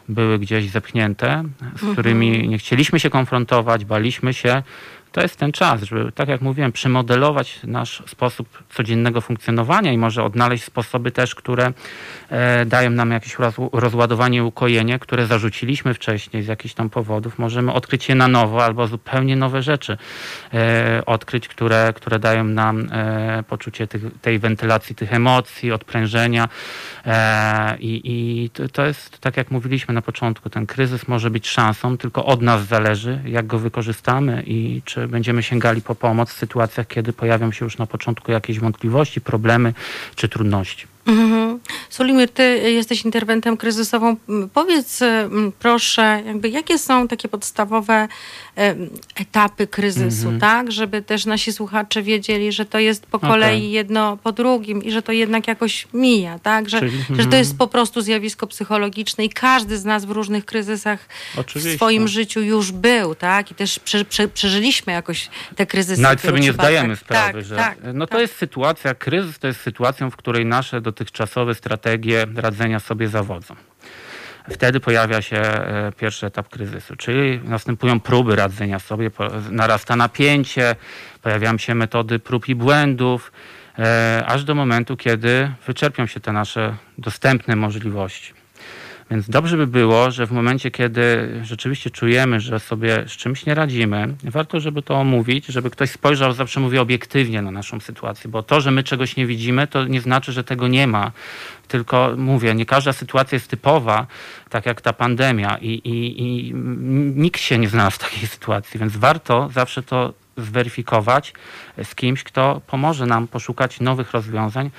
[0.09, 1.43] były gdzieś zepchnięte,
[1.81, 4.63] z którymi nie chcieliśmy się konfrontować, baliśmy się.
[5.15, 10.23] To jest ten czas, żeby, tak jak mówiłem, przemodelować nasz sposób codziennego funkcjonowania i może
[10.23, 11.73] odnaleźć sposoby też, które
[12.29, 17.39] e, dają nam jakieś roz, rozładowanie ukojenie, które zarzuciliśmy wcześniej z jakichś tam powodów.
[17.39, 19.97] Możemy odkryć je na nowo albo zupełnie nowe rzeczy
[20.53, 26.49] e, odkryć, które, które dają nam e, poczucie tych, tej wentylacji tych emocji, odprężenia.
[27.79, 32.25] I i to jest, tak jak mówiliśmy na początku, ten kryzys może być szansą, tylko
[32.25, 37.13] od nas zależy, jak go wykorzystamy i czy będziemy sięgali po pomoc w sytuacjach, kiedy
[37.13, 39.73] pojawią się już na początku jakieś wątpliwości, problemy
[40.15, 40.94] czy trudności.
[41.07, 41.59] Mhm.
[41.89, 44.15] Solimir, ty jesteś interwentem kryzysową.
[44.53, 48.07] Powiedz m, proszę, jakby jakie są takie podstawowe
[48.55, 50.39] em, etapy kryzysu, Mhm.
[50.39, 50.71] tak?
[50.71, 53.29] Żeby też nasi słuchacze wiedzieli, że to jest po Okej.
[53.29, 56.69] kolei jedno po drugim i że to jednak jakoś mija, tak?
[56.69, 57.33] Że, Czyli- że to mhm.
[57.39, 61.71] jest po prostu zjawisko psychologiczne i każdy z nas w różnych kryzysach Oczywiście.
[61.71, 63.51] w swoim życiu już był, tak?
[63.51, 66.01] I też prze, prze, przeżyliśmy jakoś te kryzysy.
[66.01, 68.21] Nawet sobie nie zdajemy sprawy, tak, że tak, no to tak.
[68.21, 73.55] jest sytuacja, kryzys to jest sytuacją, w której nasze dotychczasowe strategie radzenia sobie zawodzą.
[74.49, 79.11] Wtedy pojawia się e, pierwszy etap kryzysu, czyli następują próby radzenia sobie,
[79.51, 80.75] narasta napięcie,
[81.21, 83.31] pojawiają się metody prób i błędów,
[83.79, 88.33] e, aż do momentu, kiedy wyczerpią się te nasze dostępne możliwości.
[89.11, 93.55] Więc dobrze by było, że w momencie, kiedy rzeczywiście czujemy, że sobie z czymś nie
[93.55, 98.43] radzimy, warto, żeby to omówić, żeby ktoś spojrzał, zawsze mówię, obiektywnie na naszą sytuację, bo
[98.43, 101.11] to, że my czegoś nie widzimy, to nie znaczy, że tego nie ma.
[101.67, 104.07] Tylko mówię, nie każda sytuacja jest typowa,
[104.49, 106.53] tak jak ta pandemia i, i, i
[107.15, 111.33] nikt się nie znalazł w takiej sytuacji, więc warto zawsze to zweryfikować
[111.83, 114.71] z kimś, kto pomoże nam poszukać nowych rozwiązań,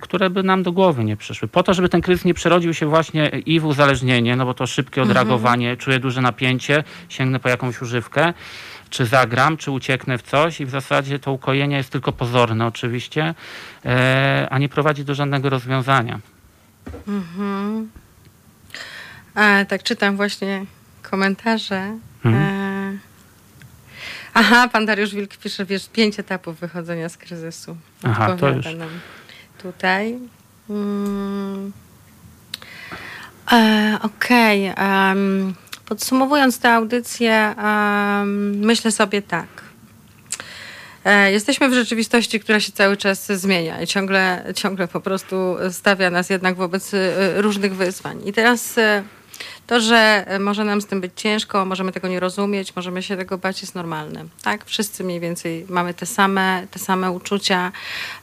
[0.00, 1.48] które by nam do głowy nie przyszły.
[1.48, 4.66] Po to, żeby ten kryzys nie przerodził się właśnie i w uzależnienie, no bo to
[4.66, 8.32] szybkie odreagowanie, czuję duże napięcie, sięgnę po jakąś używkę,
[8.90, 13.34] czy zagram, czy ucieknę w coś i w zasadzie to ukojenie jest tylko pozorne oczywiście,
[13.84, 16.20] e, a nie prowadzi do żadnego rozwiązania.
[17.08, 17.90] Mhm.
[19.68, 20.64] Tak czytam właśnie
[21.02, 21.98] komentarze.
[22.24, 22.53] Mhm.
[24.34, 27.76] Aha, pan Dariusz Wilk pisze, wiesz, pięć etapów wychodzenia z kryzysu.
[28.02, 28.64] Aha, to już.
[28.64, 28.88] nam
[29.62, 30.18] tutaj.
[30.70, 31.72] Mm.
[33.52, 34.72] E, Okej.
[34.76, 35.54] em,
[35.86, 39.46] podsumowując tę audycję, em, myślę sobie tak.
[41.04, 46.10] E, Jesteśmy w rzeczywistości, która się cały czas zmienia i ciągle, ciągle po prostu stawia
[46.10, 48.20] nas jednak wobec e, różnych wyzwań.
[48.28, 49.02] I teraz e,
[49.66, 53.38] to, że może nam z tym być ciężko, możemy tego nie rozumieć, możemy się tego
[53.38, 54.24] bać, jest normalne.
[54.42, 54.64] Tak?
[54.64, 57.72] Wszyscy mniej więcej mamy te same, te same uczucia.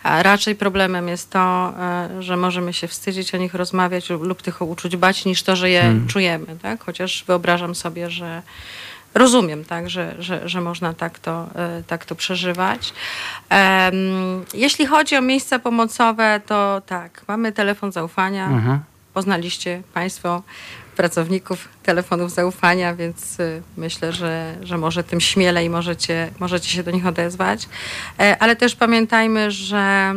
[0.04, 4.42] A raczej problemem jest to, e, że możemy się wstydzić o nich rozmawiać lub, lub
[4.42, 6.48] tych uczuć bać, niż to, że je czujemy.
[6.62, 6.84] Tak?
[6.84, 8.42] Chociaż wyobrażam sobie, że
[9.14, 12.94] rozumiem, tak, że, że, że można tak to, e, tak to przeżywać.
[14.54, 18.46] Jeśli chodzi o miejsca pomocowe, to tak, mamy telefon zaufania.
[18.46, 18.80] Mhm.
[19.14, 20.44] Poznaliście Państwo
[21.02, 26.92] pracowników telefonów zaufania, więc y, myślę, że, że może tym śmielej możecie, możecie się do
[26.92, 27.70] nich odezwać.
[28.20, 30.14] E, ale też pamiętajmy, że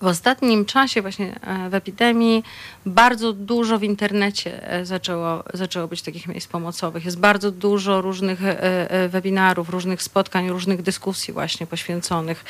[0.00, 2.44] w ostatnim czasie, właśnie e, w epidemii,
[2.86, 7.04] bardzo dużo w internecie e, zaczęło, zaczęło być takich miejsc pomocowych.
[7.04, 12.44] Jest bardzo dużo różnych e, webinarów, różnych spotkań, różnych dyskusji właśnie poświęconych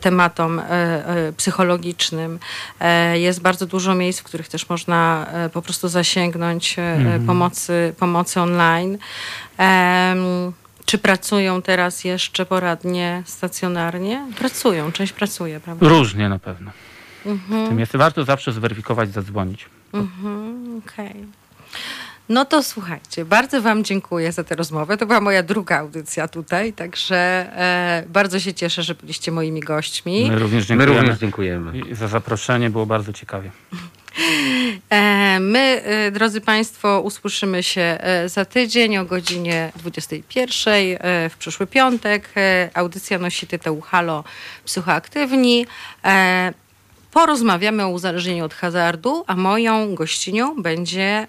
[0.00, 0.62] tematom
[1.36, 2.38] psychologicznym.
[3.14, 7.26] Jest bardzo dużo miejsc, w których też można po prostu zasięgnąć mhm.
[7.26, 8.98] pomocy, pomocy online.
[10.88, 14.26] Czy pracują teraz jeszcze poradnie stacjonarnie?
[14.38, 15.88] Pracują, część pracuje, prawda?
[15.88, 16.70] Różnie na pewno.
[17.26, 17.66] Mhm.
[17.66, 19.66] W tym jest warto zawsze zweryfikować, zadzwonić.
[19.92, 21.06] Mhm, Okej.
[21.06, 21.26] Okay.
[22.28, 24.96] No to słuchajcie, bardzo Wam dziękuję za tę rozmowę.
[24.96, 30.30] To była moja druga audycja tutaj, także e, bardzo się cieszę, że byliście moimi gośćmi.
[30.30, 30.94] My również dziękujemy.
[30.94, 31.78] My również dziękujemy.
[31.78, 33.50] I za zaproszenie, było bardzo ciekawie.
[34.90, 40.74] E, my, e, drodzy Państwo, usłyszymy się e, za tydzień o godzinie 21
[41.30, 42.34] w przyszły piątek.
[42.74, 44.24] Audycja nosi tytuł Halo
[44.64, 45.66] Psychoaktywni.
[47.12, 51.26] Porozmawiamy o uzależnieniu od hazardu, a moją gościnią będzie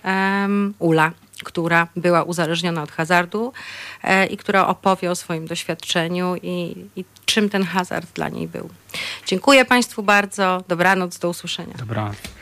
[0.79, 1.11] Ula,
[1.43, 3.53] która była uzależniona od hazardu
[4.29, 8.69] i która opowie o swoim doświadczeniu i, i czym ten hazard dla niej był.
[9.25, 10.63] Dziękuję Państwu bardzo.
[10.67, 11.73] Dobranoc, do usłyszenia.
[11.77, 12.38] Dobranoc.